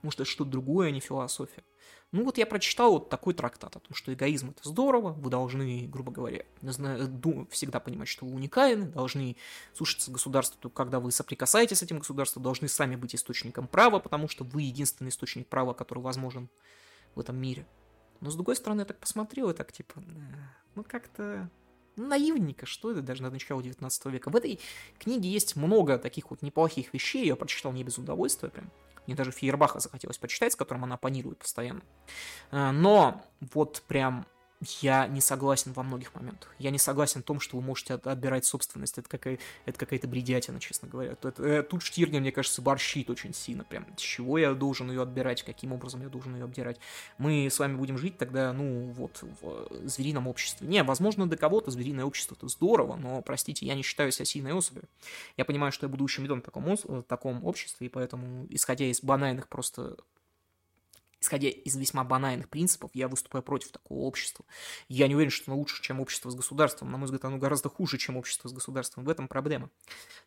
Может, 0.03 0.21
это 0.21 0.31
что-то 0.31 0.51
другое, 0.51 0.89
а 0.89 0.91
не 0.91 1.01
философия. 1.01 1.65
Ну 2.13 2.25
вот 2.25 2.37
я 2.37 2.45
прочитал 2.45 2.93
вот 2.93 3.09
такой 3.09 3.33
трактат 3.33 3.75
о 3.75 3.81
том, 3.81 3.95
что 3.95 4.13
эгоизм 4.13 4.51
это 4.51 4.69
здорово, 4.69 5.13
вы 5.15 5.31
должны, 5.31 5.87
грубо 5.89 6.13
говоря, 6.13 6.45
всегда 7.51 7.81
понимать, 7.81 8.09
что 8.09 8.27
вы 8.27 8.35
уникальны, 8.35 8.85
должны 8.87 9.37
слушаться 9.73 10.11
государства, 10.11 10.59
только 10.61 10.77
когда 10.77 11.01
вы 11.01 11.11
соприкасаетесь 11.11 11.79
с 11.79 11.83
этим 11.83 12.01
государством, 12.01 12.43
должны 12.43 12.69
сами 12.69 12.97
быть 12.97 13.15
источником 13.15 13.67
права, 13.67 13.99
потому 13.99 14.29
что 14.29 14.45
вы 14.45 14.63
единственный 14.63 15.09
источник 15.09 15.49
права, 15.49 15.73
который 15.73 16.01
возможен 16.01 16.51
в 17.15 17.21
этом 17.21 17.37
мире. 17.37 17.67
Но 18.25 18.31
с 18.31 18.37
другой 18.37 18.57
стороны, 18.57 18.81
я 18.81 18.85
так 18.87 18.99
посмотрел 18.99 19.51
и 19.51 19.53
так 19.53 19.71
типа, 19.71 20.03
ну 20.75 20.83
как-то 20.83 21.51
наивненько, 21.97 22.65
что 22.65 22.91
это 22.91 23.03
даже 23.03 23.23
на 23.23 23.29
начало 23.29 23.63
19 23.63 24.07
века. 24.07 24.31
В 24.31 24.37
этой 24.37 24.59
книге 24.99 25.29
есть 25.29 25.57
много 25.57 25.99
таких 25.99 26.31
вот 26.31 26.41
неплохих 26.41 26.95
вещей, 26.95 27.27
я 27.27 27.37
прочитал 27.37 27.73
не 27.73 27.85
без 27.85 27.99
удовольствия 27.99 28.49
прям. 28.49 28.71
Мне 29.07 29.15
даже 29.15 29.31
Фейербаха 29.31 29.79
захотелось 29.79 30.17
почитать, 30.17 30.55
с 30.55 30.57
которым 30.57 30.85
она 30.85 30.97
панирует 30.97 31.39
постоянно. 31.39 31.83
Э, 32.51 32.71
но 32.71 33.23
вот 33.53 33.83
прям 33.87 34.27
я 34.81 35.07
не 35.07 35.21
согласен 35.21 35.73
во 35.73 35.83
многих 35.83 36.15
моментах. 36.15 36.55
Я 36.59 36.71
не 36.71 36.79
согласен 36.79 37.23
в 37.23 37.25
том, 37.25 37.41
что 37.41 37.57
вы 37.57 37.63
можете 37.63 37.95
отбирать 37.95 38.45
собственность. 38.45 38.99
Это, 38.99 39.09
какая, 39.09 39.39
это 39.67 39.79
какая-то 39.79 40.09
бредятина, 40.09 40.61
честно 40.61 40.89
говоря. 40.89 41.13
Это, 41.13 41.29
это, 41.29 41.63
тут 41.63 41.83
Штирнер, 41.83 42.21
мне 42.21 42.33
кажется, 42.33 42.63
борщит 42.63 43.11
очень 43.11 43.35
сильно. 43.35 43.65
Прям, 43.65 43.87
с 43.97 44.01
чего 44.01 44.39
я 44.39 44.55
должен 44.55 44.91
ее 44.91 45.03
отбирать, 45.03 45.43
каким 45.43 45.73
образом 45.73 46.03
я 46.03 46.09
должен 46.09 46.35
ее 46.35 46.45
обдирать. 46.45 46.79
Мы 47.19 47.47
с 47.47 47.59
вами 47.59 47.77
будем 47.77 47.99
жить 47.99 48.19
тогда, 48.19 48.53
ну, 48.53 48.91
вот, 48.93 49.23
в 49.23 49.89
зверином 49.89 50.29
обществе. 50.29 50.67
Не, 50.67 50.83
возможно, 50.83 51.27
для 51.27 51.37
кого-то 51.37 51.71
звериное 51.71 52.05
общество 52.05 52.35
это 52.35 52.49
здорово, 52.49 52.97
но, 52.97 53.23
простите, 53.23 53.67
я 53.67 53.75
не 53.75 53.83
считаю 53.83 54.13
себя 54.13 54.25
сильной 54.25 54.53
особью. 54.53 54.85
Я 55.37 55.45
понимаю, 55.45 55.73
что 55.73 55.87
я 55.87 55.91
буду 55.91 56.05
ущемлен 56.05 56.41
в 56.41 56.45
таком, 56.45 56.65
в 56.65 57.03
таком 57.03 57.45
обществе, 57.45 57.87
и 57.87 57.91
поэтому, 57.91 58.47
исходя 58.51 58.87
из 58.87 59.03
банальных 59.03 59.49
просто 59.49 59.97
исходя 61.25 61.49
из 61.49 61.75
весьма 61.77 62.05
банальных 62.05 62.49
принципов, 62.49 62.91
я 62.95 63.09
выступаю 63.09 63.43
против 63.43 63.73
такого 63.73 64.01
общества. 64.01 64.45
Я 64.89 65.09
не 65.09 65.15
уверен, 65.15 65.31
что 65.31 65.51
оно 65.51 65.59
лучше, 65.59 65.83
чем 65.83 66.01
общество 66.01 66.31
с 66.31 66.35
государством. 66.35 66.91
На 66.91 66.99
мой 66.99 67.07
взгляд, 67.07 67.25
оно 67.25 67.39
гораздо 67.39 67.71
хуже, 67.71 67.99
чем 67.99 68.17
общество 68.17 68.49
с 68.49 68.53
государством. 68.53 69.05
В 69.05 69.09
этом 69.09 69.27
проблема. 69.27 69.71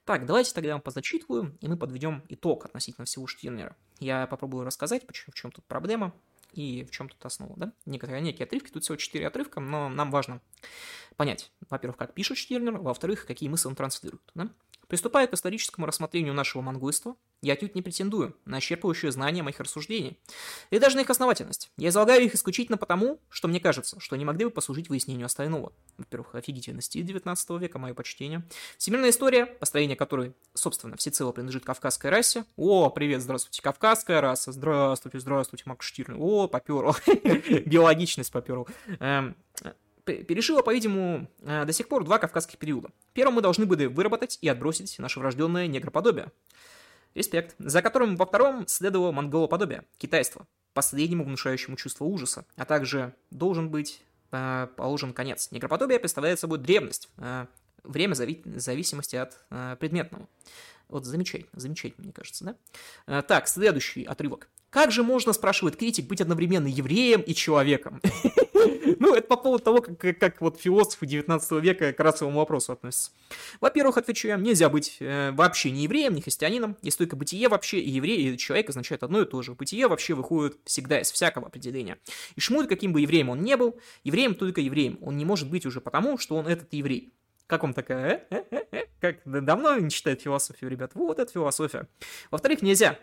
Так, 0.05 0.25
давайте 0.25 0.53
тогда 0.53 0.69
я 0.69 0.73
вам 0.73 0.81
позачитываю, 0.81 1.55
и 1.61 1.67
мы 1.67 1.77
подведем 1.77 2.23
итог 2.29 2.65
относительно 2.65 3.05
всего 3.05 3.27
Штирнера. 3.27 3.75
Я 3.99 4.25
попробую 4.27 4.65
рассказать, 4.65 5.05
почему, 5.05 5.31
в 5.31 5.35
чем 5.35 5.51
тут 5.51 5.65
проблема 5.65 6.13
и 6.53 6.83
в 6.83 6.91
чем 6.91 7.09
тут 7.09 7.23
основа, 7.25 7.53
да? 7.57 7.73
Некоторые, 7.85 8.21
некие 8.21 8.45
отрывки, 8.45 8.71
тут 8.71 8.83
всего 8.83 8.95
четыре 8.95 9.27
отрывка, 9.27 9.59
но 9.59 9.89
нам 9.89 10.09
важно 10.09 10.41
понять, 11.15 11.51
во-первых, 11.69 11.97
как 11.97 12.13
пишет 12.13 12.37
Штирнер, 12.37 12.77
во-вторых, 12.77 13.25
какие 13.25 13.49
мысли 13.49 13.67
он 13.67 13.75
транслирует, 13.75 14.23
да? 14.33 14.49
Приступая 14.87 15.27
к 15.27 15.33
историческому 15.33 15.85
рассмотрению 15.85 16.33
нашего 16.33 16.61
мангуйства, 16.61 17.15
я 17.41 17.53
отнюдь 17.53 17.75
не 17.75 17.81
претендую 17.81 18.35
на 18.45 18.59
исчерпывающее 18.59 19.11
знание 19.11 19.43
моих 19.43 19.59
рассуждений, 19.59 20.19
и 20.69 20.79
даже 20.79 20.95
на 20.95 21.01
их 21.01 21.09
основательность. 21.09 21.71
Я 21.77 21.89
излагаю 21.89 22.23
их 22.23 22.35
исключительно 22.35 22.77
потому, 22.77 23.19
что 23.29 23.47
мне 23.47 23.59
кажется, 23.59 23.99
что 23.99 24.15
они 24.15 24.25
могли 24.25 24.45
бы 24.45 24.51
послужить 24.51 24.89
выяснению 24.89 25.25
остального. 25.25 25.71
Во-первых, 25.97 26.35
офигительный 26.35 26.81
стиль 26.81 27.03
19 27.03 27.49
века, 27.61 27.79
мое 27.79 27.93
почтение. 27.93 28.43
Всемирная 28.77 29.11
история, 29.11 29.45
построение 29.45 29.95
которой, 29.95 30.33
собственно, 30.53 30.97
всецело 30.97 31.31
принадлежит 31.31 31.65
кавказской 31.65 32.09
расе. 32.09 32.45
О, 32.55 32.89
привет, 32.89 33.21
здравствуйте, 33.21 33.61
кавказская 33.61 34.21
раса, 34.21 34.51
здравствуйте, 34.51 35.19
здравствуйте, 35.19 35.63
Макс. 35.67 35.87
О, 36.17 36.47
поперл, 36.47 36.95
биологичность 37.65 38.31
поперл. 38.33 38.67
Эм, 38.99 39.35
перешила, 40.03 40.61
по-видимому, 40.61 41.27
э, 41.41 41.65
до 41.65 41.73
сих 41.73 41.87
пор 41.87 42.03
два 42.03 42.19
кавказских 42.19 42.57
периода. 42.57 42.89
Первым 43.13 43.35
мы 43.35 43.41
должны 43.41 43.65
были 43.65 43.85
выработать 43.85 44.37
и 44.41 44.47
отбросить 44.47 44.97
наше 44.99 45.19
врожденное 45.19 45.67
негроподобие. 45.67 46.31
Респект. 47.17 47.55
За 47.57 47.81
которым 47.81 48.15
во 48.15 48.27
втором 48.27 48.67
следовало 48.67 49.11
монголоподобие, 49.11 49.85
китайство, 49.97 50.45
последнему 50.73 51.23
внушающему 51.23 51.75
чувство 51.75 52.05
ужаса, 52.05 52.45
а 52.55 52.63
также 52.63 53.15
должен 53.31 53.71
быть 53.71 54.03
э, 54.31 54.67
положен 54.77 55.13
конец. 55.13 55.49
Негроподобие 55.49 55.97
представляет 55.99 56.39
собой 56.39 56.59
древность, 56.59 57.09
э, 57.17 57.47
время 57.83 58.13
зави- 58.13 58.43
зависимости 58.59 59.15
от 59.15 59.35
э, 59.49 59.77
предметного. 59.79 60.27
Вот 60.89 61.05
замечательно, 61.05 61.59
замечательно, 61.59 62.03
мне 62.03 62.13
кажется, 62.13 62.45
да? 62.45 62.55
Э, 63.07 63.23
так, 63.23 63.47
следующий 63.47 64.03
отрывок. 64.03 64.47
Как 64.77 64.91
же 64.91 65.01
можно, 65.01 65.33
спрашивает 65.33 65.75
критик, 65.75 66.05
быть 66.05 66.21
одновременно 66.21 66.67
евреем 66.67 67.21
и 67.21 67.33
человеком? 67.33 67.99
Ну, 68.99 69.13
это 69.13 69.27
по 69.27 69.37
поводу 69.37 69.63
того, 69.63 69.81
как, 69.81 70.17
как 70.17 70.41
вот 70.41 70.59
философы 70.59 71.05
19 71.05 71.63
века 71.63 71.93
к 71.93 71.99
расовому 71.99 72.39
вопросу 72.39 72.73
относятся. 72.73 73.11
Во-первых, 73.61 73.97
отвечу 73.97 74.27
я, 74.27 74.35
нельзя 74.35 74.67
быть 74.69 74.97
э, 74.99 75.31
вообще 75.31 75.71
ни 75.71 75.81
евреем, 75.81 76.15
ни 76.15 76.21
христианином. 76.21 76.75
Есть 76.81 76.97
только 76.97 77.15
бытие 77.15 77.47
вообще, 77.47 77.79
и 77.79 77.89
еврей, 77.89 78.33
и 78.33 78.37
человек 78.37 78.69
означает 78.69 79.03
одно 79.03 79.21
и 79.21 79.25
то 79.25 79.41
же. 79.41 79.53
Бытие 79.53 79.87
вообще 79.87 80.15
выходит 80.15 80.57
всегда 80.65 80.99
из 80.99 81.11
всякого 81.11 81.47
определения. 81.47 81.97
И 82.35 82.41
Шмуль, 82.41 82.67
каким 82.67 82.91
бы 82.93 83.01
евреем 83.01 83.29
он 83.29 83.41
не 83.41 83.55
был, 83.55 83.79
евреем 84.03 84.35
только 84.35 84.61
евреем. 84.61 84.97
Он 85.01 85.15
не 85.17 85.25
может 85.25 85.49
быть 85.49 85.65
уже 85.65 85.79
потому, 85.79 86.17
что 86.17 86.35
он 86.35 86.47
этот 86.47 86.73
еврей. 86.73 87.13
Как 87.45 87.63
вам 87.63 87.73
такая? 87.73 88.25
Э? 88.29 88.43
Э? 88.51 88.63
Э? 88.71 88.83
Как 88.99 89.17
давно 89.23 89.77
не 89.77 89.89
читает 89.89 90.21
философию, 90.21 90.69
ребят? 90.69 90.91
Вот 90.95 91.19
это 91.19 91.31
философия. 91.31 91.87
Во-вторых, 92.31 92.61
нельзя 92.61 92.97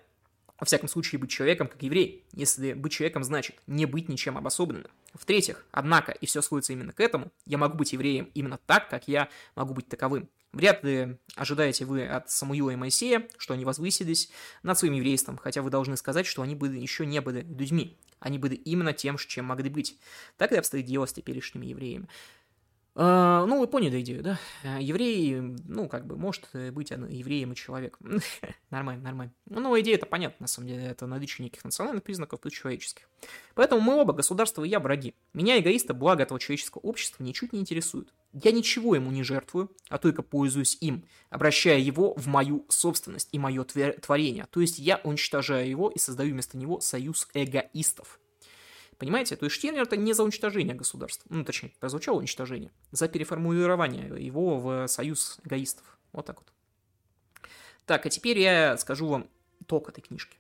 во 0.65 0.67
всяком 0.67 0.89
случае, 0.89 1.19
быть 1.19 1.29
человеком 1.29 1.69
как 1.69 1.83
еврей, 1.83 2.25
если 2.33 2.73
быть 2.73 2.91
человеком 2.91 3.23
значит 3.23 3.55
не 3.67 3.85
быть 3.85 4.09
ничем 4.09 4.39
обособленным. 4.39 4.91
В-третьих, 5.13 5.67
однако, 5.73 6.13
и 6.13 6.25
все 6.25 6.41
сводится 6.41 6.73
именно 6.73 6.95
к 6.95 7.01
этому, 7.01 7.31
я 7.45 7.59
могу 7.59 7.77
быть 7.77 7.93
евреем 7.93 8.31
именно 8.33 8.59
так, 8.65 8.89
как 8.89 9.07
я 9.07 9.29
могу 9.57 9.75
быть 9.75 9.89
таковым. 9.89 10.27
Вряд 10.53 10.83
ли 10.83 11.19
ожидаете 11.37 11.85
вы 11.85 12.07
от 12.07 12.31
Самуила 12.31 12.71
и 12.71 12.77
Моисея, 12.77 13.29
что 13.37 13.53
они 13.53 13.67
возвысились 13.67 14.31
над 14.63 14.79
своим 14.79 14.95
еврейством, 14.95 15.37
хотя 15.37 15.61
вы 15.61 15.69
должны 15.69 15.99
сказать, 15.99 16.25
что 16.25 16.41
они 16.41 16.55
были, 16.55 16.79
еще 16.79 17.05
не 17.05 17.21
были 17.21 17.43
людьми. 17.43 17.99
Они 18.19 18.39
были 18.39 18.55
именно 18.55 18.95
тем, 18.95 19.19
чем 19.19 19.45
могли 19.45 19.69
быть. 19.69 19.99
Так 20.39 20.53
и 20.53 20.57
обстоит 20.57 20.87
дело 20.87 21.05
с 21.05 21.13
теперешними 21.13 21.67
евреями. 21.67 22.09
А, 22.97 23.45
ну, 23.47 23.59
вы 23.59 23.67
поняли 23.67 24.01
идею, 24.01 24.23
да? 24.23 24.39
Э, 24.63 24.79
еврей, 24.81 25.41
ну, 25.41 25.89
как 25.89 26.07
бы, 26.07 26.17
может 26.17 26.49
быть 26.73 26.91
евреем 26.91 27.53
и 27.53 27.57
человеком. 27.57 28.21
нормально, 28.71 29.03
нормально. 29.03 29.33
Ну, 29.47 29.81
идея 29.81 29.97
это 29.97 30.07
понятна, 30.07 30.45
на 30.45 30.47
самом 30.47 30.69
деле. 30.69 30.85
Это 30.85 31.07
наличие 31.07 31.45
неких 31.45 31.65
национальных 31.65 32.05
признаков 32.05 32.41
плюс 32.41 32.53
человеческих. 32.53 33.09
Поэтому 33.55 33.81
мы 33.81 33.95
оба, 33.97 34.13
государство 34.13 34.63
и 34.63 34.69
я, 34.69 34.79
враги. 34.79 35.15
Меня, 35.33 35.59
эгоиста, 35.59 35.93
благо 35.93 36.23
этого 36.23 36.39
человеческого 36.39 36.83
общества 36.83 37.25
ничуть 37.25 37.53
не 37.53 37.61
интересует. 37.61 38.13
Я 38.33 38.53
ничего 38.53 38.95
ему 38.95 39.11
не 39.11 39.23
жертвую, 39.23 39.71
а 39.89 39.99
только 39.99 40.23
пользуюсь 40.23 40.79
им, 40.81 41.05
обращая 41.31 41.79
его 41.79 42.15
в 42.15 42.27
мою 42.27 42.65
собственность 42.69 43.29
и 43.33 43.39
мое 43.39 43.65
творение. 43.65 44.47
То 44.51 44.61
есть 44.61 44.79
я 44.79 45.01
уничтожаю 45.03 45.69
его 45.69 45.91
и 45.91 45.99
создаю 45.99 46.33
вместо 46.33 46.57
него 46.57 46.81
союз 46.81 47.29
эгоистов. 47.35 48.21
Понимаете? 48.99 49.37
То 49.37 49.45
есть 49.45 49.57
Штирнер 49.57 49.83
это 49.83 49.97
не 49.97 50.13
за 50.13 50.23
уничтожение 50.23 50.75
государства. 50.75 51.27
Ну, 51.31 51.45
точнее, 51.45 51.73
прозвучало 51.81 52.19
уничтожение. 52.19 52.71
За 52.91 53.09
переформулирование 53.09 54.25
его 54.25 54.59
в 54.59 54.87
союз 54.89 55.41
эгоистов. 55.45 55.99
Вот 56.13 56.27
так 56.27 56.41
вот. 56.41 56.53
Так, 57.87 58.07
а 58.07 58.11
теперь 58.11 58.39
я 58.39 58.77
скажу 58.77 59.09
вам 59.09 59.29
итог 59.61 59.89
этой 59.89 60.01
книжки. 60.01 60.39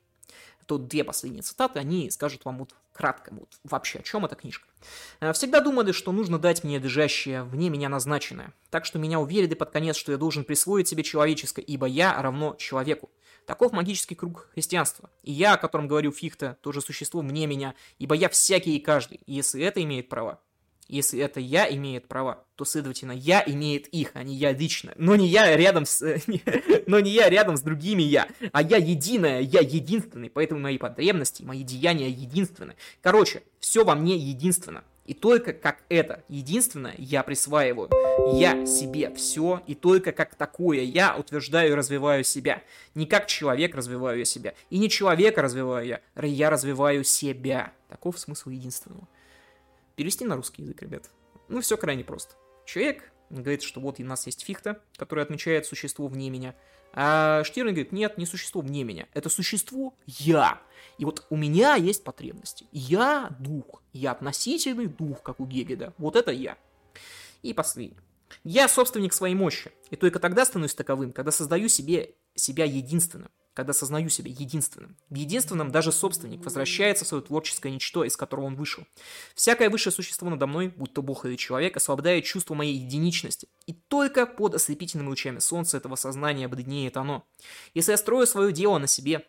Тут 0.67 0.89
две 0.89 1.05
последние 1.05 1.43
цитаты, 1.43 1.79
они 1.79 2.11
скажут 2.11 2.45
вам 2.45 2.59
вот 2.59 2.75
кратко, 2.93 3.33
вот 3.35 3.49
вообще, 3.65 3.99
о 3.99 4.03
чем 4.03 4.25
эта 4.25 4.35
книжка. 4.37 4.67
«Э, 5.21 5.33
всегда 5.33 5.61
думали, 5.61 5.93
что 5.93 6.13
нужно 6.13 6.39
дать 6.39 6.65
мне 6.65 6.79
лежащее 6.79 7.43
вне 7.43 7.69
меня 7.69 7.89
назначенное, 7.89 8.55
так 8.71 8.85
что 8.85 8.99
меня 8.99 9.21
уверили 9.21 9.55
под 9.55 9.71
конец, 9.71 9.97
что 9.97 10.13
я 10.13 10.19
должен 10.19 10.45
присвоить 10.45 10.89
себе 10.89 11.03
человеческое, 11.03 11.63
ибо 11.63 11.87
я 11.87 12.21
равно 12.23 12.55
человеку. 12.59 13.11
Таков 13.47 13.73
магический 13.73 14.15
круг 14.15 14.49
христианства. 14.55 15.11
И 15.23 15.33
я, 15.33 15.55
о 15.55 15.59
котором 15.59 15.87
говорю 15.87 16.13
Фихта, 16.13 16.57
тоже 16.63 16.81
существо 16.81 17.21
мне 17.21 17.47
меня, 17.47 17.75
ибо 17.99 18.15
я 18.15 18.31
всякий 18.31 18.77
и 18.77 18.81
каждый. 18.81 19.21
Если 19.27 19.63
это 19.63 19.83
имеет 19.83 20.09
права, 20.09 20.41
если 20.89 21.21
это 21.21 21.41
я 21.41 21.73
имеет 21.75 22.09
права, 22.09 22.45
то, 22.57 22.65
следовательно, 22.65 23.13
я 23.13 23.43
имеет 23.47 23.87
их, 23.89 24.11
а 24.15 24.23
не 24.23 24.35
я 24.35 24.53
лично. 24.53 24.93
Но 24.97 25.17
не 25.17 25.27
я 25.29 25.57
рядом 25.57 25.87
с... 25.87 26.03
но 26.87 27.01
не 27.01 27.11
я 27.11 27.31
рядом 27.31 27.57
с 27.57 27.63
другими 27.63 28.03
я, 28.03 28.29
а 28.53 28.63
я 28.63 28.77
единая, 28.77 29.41
я 29.41 29.61
единственный, 29.61 30.31
поэтому 30.31 30.61
мои 30.61 30.79
потребности, 30.79 31.43
мои 31.43 31.63
деяния 31.63 32.11
единственны. 32.11 32.77
Короче, 33.01 33.43
все 33.61 33.85
во 33.85 33.95
мне 33.95 34.17
единственно. 34.17 34.85
И 35.07 35.13
только 35.13 35.53
как 35.53 35.83
это 35.91 36.25
единственное 36.29 36.95
я 36.97 37.23
присваиваю. 37.23 37.91
Я 38.33 38.65
себе 38.65 39.13
все, 39.15 39.63
и 39.67 39.75
только 39.75 40.13
как 40.13 40.35
такое 40.35 40.81
я 40.81 41.17
утверждаю 41.17 41.73
и 41.73 41.75
развиваю 41.75 42.25
себя. 42.25 42.63
Не 42.95 43.05
как 43.07 43.27
человек 43.27 43.75
развиваю 43.75 44.21
я 44.21 44.25
себя. 44.25 44.55
И 44.71 44.79
не 44.79 44.89
человека 44.89 45.43
развиваю 45.43 45.87
я, 45.87 46.01
я 46.23 46.49
развиваю 46.49 47.05
себя. 47.05 47.73
Таков 47.89 48.19
смысл 48.19 48.49
единственного. 48.49 49.07
Перевести 49.97 50.25
на 50.25 50.37
русский 50.37 50.63
язык, 50.63 50.83
ребят. 50.83 51.11
Ну, 51.49 51.61
все 51.61 51.77
крайне 51.77 52.05
просто. 52.05 52.35
Человек 52.67 53.13
говорит, 53.31 53.63
что 53.63 53.81
вот 53.81 54.01
у 54.01 54.05
нас 54.05 54.27
есть 54.27 54.45
фихта, 54.45 54.81
которая 54.97 55.25
отмечает 55.25 55.67
существо 55.67 56.09
вне 56.09 56.31
меня. 56.31 56.55
А 56.93 57.43
Штирн 57.45 57.69
говорит, 57.69 57.93
нет, 57.93 58.19
не 58.19 58.27
существо 58.27 58.61
вне 58.61 58.85
меня. 58.85 59.09
Это 59.15 59.29
существо 59.29 59.95
я. 60.07 60.61
И 60.99 61.05
вот 61.05 61.27
у 61.29 61.37
меня 61.37 61.75
есть 61.75 62.05
потребности. 62.05 62.67
Я 62.71 63.31
дух. 63.41 63.83
Я 63.93 64.13
относительный 64.13 64.87
дух, 64.87 65.23
как 65.23 65.41
у 65.41 65.47
Гегеда. 65.47 65.93
Вот 65.99 66.15
это 66.15 66.31
я. 66.31 66.57
И 67.43 67.53
последнее. 67.53 68.01
Я 68.45 68.69
собственник 68.69 69.13
своей 69.13 69.35
мощи. 69.35 69.73
И 69.91 69.97
только 69.97 70.21
тогда 70.21 70.45
становлюсь 70.45 70.75
таковым, 70.75 71.13
когда 71.13 71.33
создаю 71.33 71.69
себе 71.69 72.15
себя 72.37 72.65
единственным. 72.65 73.31
Когда 73.55 73.73
сознаю 73.73 74.09
себя 74.09 74.31
единственным. 74.31 74.97
В 75.09 75.15
единственном 75.15 75.71
даже 75.71 75.93
собственник 75.93 76.45
возвращается 76.45 77.05
в 77.05 77.09
свое 77.09 77.23
творческое 77.23 77.71
ничто, 77.71 78.05
из 78.05 78.17
которого 78.17 78.47
он 78.47 78.57
вышел. 78.57 78.85
Всякое 79.35 79.71
высшее 79.71 79.93
существо 79.93 80.29
надо 80.29 80.47
мной, 80.47 80.69
будь 80.69 80.93
то 80.93 81.03
бог 81.03 81.25
или 81.25 81.37
человек, 81.37 81.77
освобождает 81.77 82.25
чувство 82.25 82.55
моей 82.55 82.77
единичности. 82.77 83.49
И 83.67 83.73
только 83.73 84.27
под 84.27 84.55
ослепительными 84.55 85.09
лучами 85.09 85.39
солнца 85.39 85.77
этого 85.77 85.95
сознания 85.95 86.47
обледнеет 86.47 86.97
оно. 86.97 87.25
Если 87.73 87.93
я 87.93 87.97
строю 87.97 88.27
свое 88.27 88.53
дело 88.53 88.79
на 88.79 88.89
себе, 88.89 89.25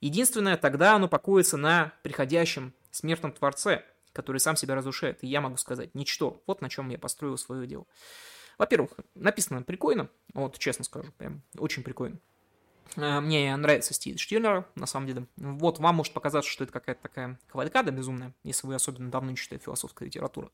единственное, 0.00 0.58
тогда 0.58 0.94
оно 0.94 1.08
покоится 1.08 1.56
на 1.56 1.94
приходящем 2.02 2.74
смертном 2.90 3.32
Творце, 3.32 3.82
который 4.12 4.38
сам 4.38 4.56
себя 4.56 4.74
разрушает. 4.74 5.24
И 5.24 5.26
я 5.26 5.40
могу 5.40 5.56
сказать, 5.56 5.94
ничто. 5.94 6.42
Вот 6.46 6.60
на 6.60 6.68
чем 6.68 6.90
я 6.90 6.98
построил 6.98 7.38
свое 7.38 7.66
дело. 7.66 7.86
Во-первых, 8.58 8.92
написано 9.14 9.62
прикольно, 9.62 10.08
вот 10.32 10.58
честно 10.58 10.84
скажу, 10.84 11.10
прям 11.18 11.42
очень 11.58 11.82
прикольно. 11.82 12.18
Э, 12.96 13.20
мне 13.20 13.54
нравится 13.56 13.94
стиль 13.94 14.18
Штирнера, 14.18 14.66
на 14.74 14.86
самом 14.86 15.06
деле. 15.06 15.26
Вот 15.36 15.78
вам 15.78 15.96
может 15.96 16.12
показаться, 16.12 16.50
что 16.50 16.64
это 16.64 16.72
какая-то 16.72 17.02
такая 17.02 17.38
кавалькада 17.48 17.90
безумная, 17.90 18.32
если 18.42 18.66
вы 18.66 18.74
особенно 18.74 19.10
давно 19.10 19.30
не 19.30 19.36
читаете 19.36 19.64
философскую 19.64 20.06
литературу. 20.06 20.52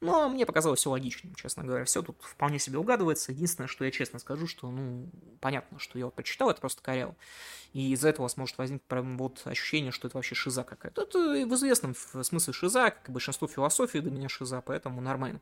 Но 0.00 0.28
мне 0.28 0.46
показалось 0.46 0.80
все 0.80 0.90
логичным, 0.90 1.34
честно 1.34 1.64
говоря. 1.64 1.84
Все 1.84 2.02
тут 2.02 2.16
вполне 2.22 2.58
себе 2.58 2.78
угадывается. 2.78 3.32
Единственное, 3.32 3.68
что 3.68 3.84
я 3.84 3.90
честно 3.90 4.18
скажу, 4.18 4.46
что, 4.46 4.70
ну, 4.70 5.08
понятно, 5.40 5.78
что 5.78 5.98
я 5.98 6.06
вот 6.06 6.14
прочитал, 6.14 6.50
это 6.50 6.60
просто 6.60 6.82
коряво. 6.82 7.14
И 7.72 7.92
из-за 7.92 8.08
этого 8.08 8.22
у 8.22 8.26
вас 8.26 8.36
может 8.36 8.58
возникнуть 8.58 8.86
прям 8.86 9.16
вот 9.16 9.42
ощущение, 9.44 9.92
что 9.92 10.08
это 10.08 10.16
вообще 10.16 10.34
шиза 10.34 10.64
какая-то. 10.64 11.02
Это 11.02 11.18
в 11.18 11.54
известном 11.54 11.94
смысле 11.94 12.52
шиза, 12.52 12.90
как 12.90 13.08
и 13.08 13.12
большинство 13.12 13.48
философии 13.48 13.98
для 13.98 14.10
меня 14.10 14.28
шиза, 14.28 14.60
поэтому 14.60 15.00
нормально. 15.00 15.40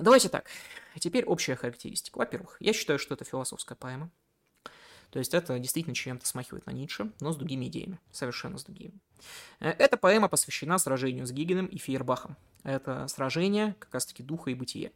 Давайте 0.00 0.30
так. 0.30 0.46
Теперь 0.98 1.24
общая 1.24 1.56
характеристика. 1.56 2.18
Во-первых, 2.18 2.56
я 2.58 2.72
считаю, 2.72 2.98
что 2.98 3.14
это 3.14 3.24
философская 3.24 3.76
поэма. 3.76 4.10
То 5.10 5.18
есть 5.18 5.34
это 5.34 5.58
действительно 5.58 5.94
чем-то 5.94 6.26
смахивает 6.26 6.66
на 6.66 6.70
Ницше, 6.70 7.10
но 7.20 7.32
с 7.32 7.36
другими 7.36 7.66
идеями, 7.66 7.98
совершенно 8.12 8.58
с 8.58 8.64
другими. 8.64 8.94
Э, 9.58 9.70
эта 9.70 9.96
поэма 9.96 10.28
посвящена 10.28 10.78
сражению 10.78 11.26
с 11.26 11.32
Гигеном 11.32 11.66
и 11.66 11.78
Фейербахом. 11.78 12.36
Это 12.62 13.08
сражение 13.08 13.74
как 13.78 13.94
раз-таки 13.94 14.22
духа 14.22 14.50
и 14.50 14.54
бытия. 14.54 14.90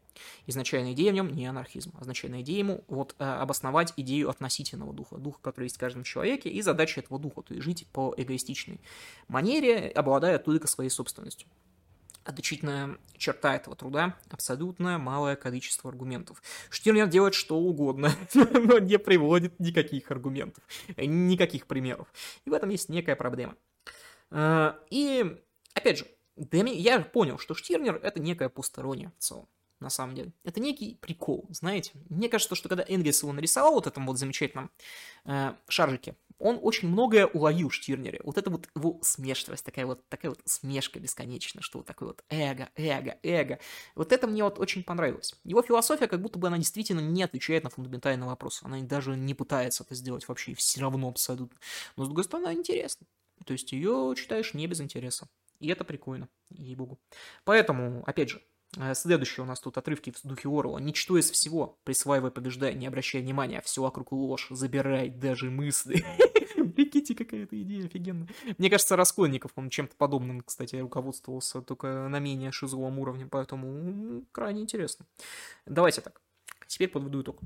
Изначальная 0.47 0.93
идея 0.93 1.13
в 1.13 1.15
нем 1.15 1.35
не 1.35 1.47
анархизм. 1.47 1.93
Изначальная 2.01 2.43
идея 2.43 2.59
ему 2.59 2.85
вот 2.89 3.17
э, 3.19 3.25
обосновать 3.25 3.93
идею 3.97 4.31
относительного 4.31 4.93
духа, 4.93 5.17
духа, 5.17 5.39
который 5.41 5.65
есть 5.65 5.77
в 5.77 5.81
каждом 5.81 6.05
человеке, 6.05 6.51
и 6.51 6.63
задача 6.63 7.01
этого 7.01 7.19
духа, 7.19 7.43
то 7.43 7.55
есть 7.55 7.65
жить 7.65 7.87
по 7.93 8.15
эгоистичной 8.17 8.81
манере, 9.29 9.89
обладая 9.89 10.39
только 10.39 10.69
своей 10.69 10.91
собственностью. 10.91 11.49
Отличительная 12.25 12.97
черта 13.19 13.55
этого 13.55 13.77
труда– 13.77 14.19
абсолютно 14.31 14.99
малое 14.99 15.37
количество 15.37 15.91
аргументов. 15.91 16.43
Штирнер 16.71 17.07
делает 17.07 17.35
что 17.35 17.59
угодно, 17.59 18.13
но 18.35 18.79
не 18.79 18.99
приводит 18.99 19.61
никаких 19.61 20.11
аргументов, 20.11 20.65
никаких 20.97 21.67
примеров. 21.67 22.09
И 22.47 22.51
в 22.51 22.55
этом 22.55 22.71
есть 22.71 22.89
некая 22.89 23.15
проблема. 23.15 23.57
А, 24.31 24.79
и, 24.91 25.37
опять 25.75 25.99
же, 25.99 26.07
я 26.37 27.01
понял, 27.01 27.39
что 27.39 27.55
Штирнер– 27.55 27.97
это 28.03 28.21
некая 28.21 28.49
посторонняя 28.49 29.13
в 29.19 29.23
целом 29.23 29.49
на 29.85 29.91
самом 29.91 30.15
деле. 30.15 30.33
Это 30.45 30.61
некий 30.61 30.97
прикол, 31.01 31.47
знаете. 31.51 31.93
Мне 32.09 32.29
кажется, 32.29 32.55
что 32.55 32.69
когда 32.69 32.85
Энгельс 32.89 33.23
его 33.23 33.33
нарисовал 33.33 33.75
вот 33.75 33.87
этом 33.87 34.07
вот 34.07 34.19
замечательном 34.19 34.71
э, 35.25 35.55
шаржике, 35.69 36.17
он 36.39 36.59
очень 36.61 36.89
многое 36.89 37.27
уловил 37.27 37.69
в 37.69 37.75
Штирнере. 37.75 38.21
Вот 38.25 38.39
это 38.39 38.51
вот 38.51 38.69
его 38.75 38.99
смешивость, 39.03 39.65
такая 39.65 39.87
вот, 39.87 40.07
такая 40.09 40.31
вот 40.31 40.41
смешка 40.45 40.99
бесконечная, 40.99 41.63
что 41.63 41.79
вот 41.79 41.87
такое 41.87 42.09
вот 42.09 42.25
эго, 42.29 42.69
эго, 42.77 43.19
эго. 43.23 43.59
Вот 43.95 44.13
это 44.13 44.27
мне 44.27 44.43
вот 44.43 44.59
очень 44.59 44.83
понравилось. 44.83 45.35
Его 45.45 45.63
философия, 45.63 46.09
как 46.09 46.21
будто 46.21 46.39
бы 46.39 46.49
она 46.49 46.59
действительно 46.59 47.01
не 47.01 47.23
отвечает 47.23 47.65
на 47.65 47.71
фундаментальный 47.71 48.27
вопрос. 48.27 48.61
Она 48.63 48.81
даже 48.81 49.17
не 49.17 49.35
пытается 49.35 49.85
это 49.85 49.95
сделать 49.95 50.27
вообще, 50.29 50.53
и 50.53 50.55
все 50.55 50.81
равно 50.81 51.09
абсолютно. 51.09 51.59
Но, 51.97 52.05
с 52.05 52.09
другой 52.09 52.25
стороны, 52.25 52.47
она 52.47 52.55
интересна. 52.55 53.07
То 53.47 53.53
есть 53.53 53.73
ее 53.73 54.15
читаешь 54.17 54.55
не 54.55 54.67
без 54.67 54.81
интереса. 54.81 55.29
И 55.61 55.69
это 55.69 55.85
прикольно, 55.85 56.29
ей-богу. 56.51 56.99
Поэтому, 57.45 58.03
опять 58.07 58.31
же, 58.31 58.43
следующие 58.95 59.45
у 59.45 59.47
нас 59.47 59.61
тут 59.61 59.79
отрывки 59.79 60.11
в 60.11 60.27
духе 60.27 60.49
Орла. 60.49 60.81
Ничто 60.81 61.19
из 61.19 61.31
всего, 61.31 61.79
присваивай, 61.85 62.31
побеждай, 62.31 62.75
не 62.75 62.87
обращай 62.87 63.23
внимания, 63.23 63.61
все 63.65 63.83
вокруг 63.83 64.13
ложь, 64.13 64.49
забирай 64.51 65.09
даже 65.11 65.51
мысли. 65.51 66.05
Прикиньте, 66.75 67.15
какая-то 67.15 67.61
идея 67.63 67.87
офигенная. 67.87 68.29
Мне 68.59 68.71
кажется, 68.71 68.97
Раскольников, 68.97 69.53
он 69.57 69.71
чем-то 69.71 69.95
подобным, 69.97 70.41
кстати, 70.41 70.77
руководствовался, 70.77 71.63
только 71.63 72.09
на 72.09 72.19
менее 72.19 72.53
шизовом 72.53 72.99
уровне, 72.99 73.27
поэтому 73.27 74.25
крайне 74.33 74.63
интересно. 74.63 75.07
Давайте 75.67 76.01
так. 76.01 76.21
Теперь 76.67 76.89
подведу 76.89 77.23
итог 77.23 77.41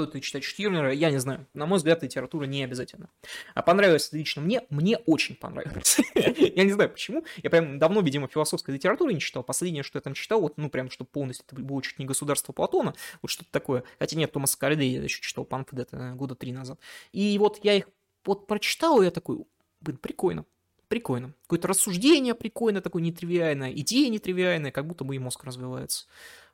стоит 0.00 0.14
ли 0.14 0.22
читать 0.22 0.44
Штирнера, 0.44 0.92
я 0.92 1.10
не 1.10 1.18
знаю. 1.18 1.46
На 1.54 1.66
мой 1.66 1.78
взгляд, 1.78 2.02
литература 2.02 2.44
не 2.44 2.64
обязательно. 2.64 3.10
А 3.54 3.62
понравилось 3.62 4.12
лично 4.12 4.42
мне? 4.42 4.62
Мне 4.70 4.98
очень 4.98 5.36
понравилось. 5.36 5.98
я 6.14 6.64
не 6.64 6.72
знаю 6.72 6.90
почему. 6.90 7.24
Я 7.42 7.50
прям 7.50 7.78
давно, 7.78 8.00
видимо, 8.00 8.28
философской 8.28 8.74
литературы 8.74 9.12
не 9.12 9.20
читал. 9.20 9.42
Последнее, 9.42 9.82
что 9.82 9.98
я 9.98 10.00
там 10.00 10.14
читал, 10.14 10.40
вот, 10.40 10.56
ну, 10.56 10.70
прям, 10.70 10.90
чтобы 10.90 11.10
полностью, 11.10 11.44
это 11.46 11.60
было 11.60 11.82
чуть 11.82 11.98
не 11.98 12.06
государство 12.06 12.52
Платона, 12.52 12.94
вот 13.22 13.30
что-то 13.30 13.50
такое. 13.50 13.84
Хотя 13.98 14.16
нет, 14.16 14.32
Томаса 14.32 14.58
Кальде 14.58 14.86
я 14.86 15.02
еще 15.02 15.20
читал 15.20 15.44
памфлет 15.44 15.88
это 15.92 16.12
года 16.14 16.34
три 16.34 16.52
назад. 16.52 16.78
И 17.12 17.36
вот 17.38 17.60
я 17.62 17.74
их 17.74 17.88
вот 18.24 18.46
прочитал, 18.46 19.02
и 19.02 19.04
я 19.04 19.10
такой, 19.10 19.44
блин, 19.80 19.98
прикольно 19.98 20.44
прикольно. 20.90 21.32
Какое-то 21.42 21.68
рассуждение 21.68 22.34
прикольное, 22.34 22.82
такое 22.82 23.00
нетривиальное, 23.00 23.72
идея 23.74 24.10
нетривиальная, 24.10 24.72
как 24.72 24.88
будто 24.88 25.04
бы 25.04 25.14
и 25.14 25.20
мозг 25.20 25.44
развивается. 25.44 26.06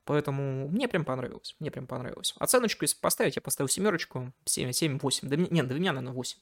Поэтому 0.07 0.69
мне 0.69 0.87
прям 0.87 1.05
понравилось. 1.05 1.57
Мне 1.59 1.73
прям 1.73 1.89
понравилось. 1.89 2.33
Оценочку, 2.39 2.85
если 2.85 2.97
поставить, 2.99 3.35
я 3.35 3.43
поставил 3.43 3.69
семерочку. 3.69 4.33
7, 4.45 4.71
7, 4.71 4.99
8. 5.01 5.29
Да, 5.29 5.37
нет, 5.37 5.67
для 5.67 5.79
меня, 5.79 5.93
наверное, 5.93 6.15
8. 6.15 6.39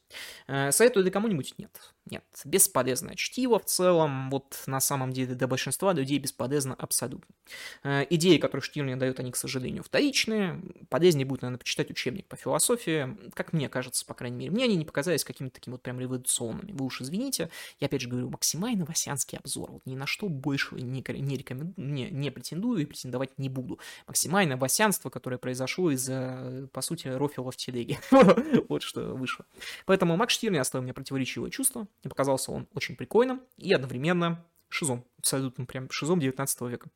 Э, 0.49 0.71
советую 0.71 1.05
ли 1.05 1.11
кому-нибудь? 1.11 1.55
Нет. 1.57 1.95
Нет. 2.05 2.25
Бесполезное 2.45 3.15
чтиво 3.15 3.59
в 3.59 3.65
целом. 3.65 4.29
Вот 4.29 4.63
на 4.67 4.81
самом 4.81 5.13
деле 5.13 5.35
для 5.35 5.47
большинства 5.47 5.95
людей 5.95 6.19
бесполезно 6.19 6.75
абсолютно. 6.75 7.35
Э, 7.83 8.05
идеи, 8.11 8.37
которые 8.37 8.63
Штирнер 8.63 8.99
дает, 8.99 9.19
они, 9.19 9.33
к 9.33 9.37
сожалению, 9.37 9.83
вторичные. 9.83 10.61
Полезнее 10.91 11.25
будет, 11.25 11.41
наверное, 11.41 11.59
почитать 11.59 11.91
учебник 11.91 12.27
по 12.27 12.37
философии. 12.37 13.17
Как 13.33 13.55
мне 13.55 13.71
кажется, 13.71 14.05
по 14.05 14.13
крайней 14.13 14.37
мере. 14.37 14.51
Мне 14.51 14.65
они 14.65 14.77
не 14.77 14.85
показались 14.85 15.25
какими-то 15.25 15.55
такими 15.55 15.73
вот 15.73 15.83
прям 15.83 15.99
революционными. 15.99 16.73
Вы 16.73 16.85
уж 16.85 17.01
извините. 17.01 17.49
Я 17.81 17.87
опять 17.87 18.03
же 18.03 18.11
говорю, 18.11 18.29
максимально 18.29 18.85
васянский 18.85 19.39
обзор. 19.39 19.73
Вот 19.73 19.87
ни 19.87 19.97
на 19.97 20.07
что 20.07 20.29
больше 20.29 20.75
не, 20.75 21.03
не, 21.03 21.37
рекомендую, 21.39 21.75
не, 21.89 22.11
не 22.11 22.31
претендую 22.31 22.83
и 22.83 22.85
претендовать 22.85 23.39
не 23.39 23.54
буду. 23.55 23.79
Максимальное 24.07 24.57
васянство, 24.57 25.09
которое 25.09 25.39
произошло 25.39 25.91
из-за, 25.91 26.69
по 26.73 26.83
сути, 26.83 27.09
рофила 27.09 27.51
в 27.51 27.57
телеге. 27.57 27.99
вот 28.69 28.83
что 28.83 29.15
вышло. 29.15 29.47
Поэтому 29.87 30.17
Макс 30.17 30.35
Штирнер 30.35 30.61
оставил 30.61 30.83
мне 30.83 30.93
противоречивое 30.93 31.51
чувство. 31.51 31.89
Мне 32.03 32.11
показался 32.11 32.53
он 32.53 32.69
очень 32.75 32.97
прикольным 32.97 33.41
и 33.57 33.73
одновременно 33.73 34.45
шизом. 34.69 35.05
Абсолютно 35.19 35.65
прям 35.65 35.91
шизом 35.91 36.21
19 36.21 36.61
века. 36.63 36.91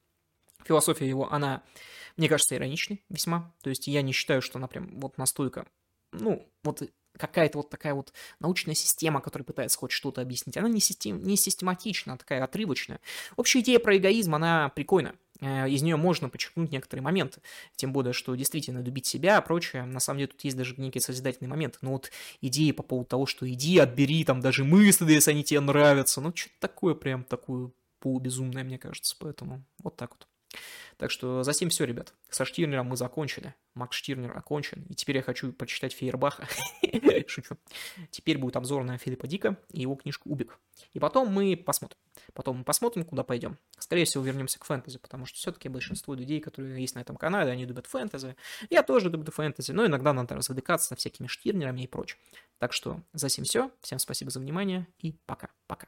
Философия 0.65 1.09
его, 1.09 1.33
она, 1.33 1.63
мне 2.17 2.29
кажется, 2.29 2.57
ироничной 2.57 3.03
весьма. 3.09 3.55
То 3.63 3.71
есть 3.71 3.87
я 3.87 4.03
не 4.03 4.13
считаю, 4.13 4.43
что 4.43 4.59
она 4.59 4.67
прям 4.67 5.01
вот 5.01 5.17
настолько, 5.17 5.67
ну, 6.13 6.47
вот 6.65 6.83
какая-то 7.19 7.59
вот 7.59 7.69
такая 7.69 7.95
вот 7.95 8.13
научная 8.41 8.75
система, 8.75 9.21
которая 9.21 9.45
пытается 9.45 9.79
хоть 9.79 9.91
что-то 9.91 10.23
объяснить. 10.23 10.57
Она 10.57 10.69
не, 10.69 10.81
систем, 10.81 11.23
не 11.23 11.37
систематична, 11.37 12.13
она 12.13 12.19
такая 12.19 12.43
отрывочная. 12.43 13.01
Общая 13.37 13.61
идея 13.61 13.79
про 13.79 13.97
эгоизм, 13.97 14.35
она 14.35 14.71
прикольная. 14.71 15.15
Э, 15.41 15.69
из 15.69 15.83
нее 15.83 15.97
можно 15.97 16.29
подчеркнуть 16.29 16.73
некоторые 16.73 17.03
моменты. 17.03 17.41
Тем 17.77 17.93
более, 17.93 18.13
что 18.13 18.35
действительно 18.35 18.81
любить 18.81 19.07
себя, 19.07 19.39
а 19.39 19.43
прочее. 19.43 19.85
На 19.85 20.01
самом 20.01 20.19
деле 20.19 20.29
тут 20.29 20.43
есть 20.45 20.57
даже 20.57 20.75
некие 20.77 21.01
созидательные 21.01 21.51
моменты. 21.51 21.79
Но 21.81 21.93
вот 21.93 22.11
идеи 22.41 22.73
по 22.73 22.83
поводу 22.83 23.09
того, 23.09 23.27
что 23.27 23.49
иди, 23.49 23.79
отбери 23.79 24.25
там 24.25 24.41
даже 24.41 24.65
мысли, 24.65 25.13
если 25.13 25.31
они 25.33 25.45
тебе 25.45 25.61
нравятся. 25.61 26.21
Ну, 26.21 26.33
что-то 26.35 26.55
такое 26.61 26.95
прям 26.95 27.25
такое 27.25 27.71
полубезумное, 28.01 28.65
мне 28.65 28.79
кажется. 28.79 29.17
Поэтому 29.19 29.63
вот 29.83 29.97
так 29.97 30.11
вот. 30.11 30.27
Так 30.99 31.13
что 31.13 31.45
за 31.45 31.53
всем 31.53 31.71
все, 31.71 31.85
ребят. 31.85 32.13
Со 32.29 32.45
Штирнером 32.45 32.89
мы 32.89 32.97
закончили. 32.97 33.55
Макс 33.75 33.97
Штирнер 33.97 34.37
окончен. 34.37 34.85
И 34.89 34.95
теперь 34.95 35.17
я 35.17 35.23
хочу 35.23 35.53
прочитать 35.53 35.93
Фейербаха. 35.93 36.49
Шучу. 37.29 37.57
Теперь 38.11 38.37
будет 38.37 38.57
обзор 38.57 38.83
на 38.83 38.99
Филиппа 38.99 39.29
Дика 39.29 39.57
и 39.71 39.81
его 39.81 39.95
книжку 39.95 40.29
«Убик». 40.29 40.59
И 40.93 40.99
потом 40.99 41.29
мы 41.29 41.57
посмотрим. 41.57 41.99
Потом 42.35 42.59
мы 42.59 42.65
посмотрим, 42.65 43.05
куда 43.05 43.23
пойдем. 43.23 43.59
Скорее 43.79 44.07
всего, 44.07 44.25
вернемся 44.25 44.59
к 44.59 44.65
фэнтези, 44.65 44.99
потому 44.99 45.25
что 45.25 45.39
все-таки 45.39 45.69
большинство 45.69 46.15
людей, 46.15 46.41
которые 46.41 46.81
есть 46.81 46.97
на 46.97 47.01
этом 47.01 47.17
канале, 47.17 47.53
они 47.53 47.65
любят 47.65 47.87
фэнтези. 47.87 48.35
Я 48.69 48.83
тоже 48.83 49.09
люблю 49.09 49.31
фэнтези, 49.31 49.71
но 49.71 49.87
иногда 49.87 50.13
надо 50.13 50.35
развлекаться 50.35 50.89
со 50.89 50.97
всякими 50.97 51.29
Штирнерами 51.29 51.83
и 51.83 51.87
прочим. 51.87 52.19
Так 52.59 52.73
что 52.73 53.01
за 53.13 53.29
всем 53.29 53.45
все. 53.45 53.71
Всем 53.83 54.01
спасибо 54.01 54.33
за 54.33 54.41
внимание 54.41 54.89
и 54.99 55.13
пока-пока. 55.27 55.87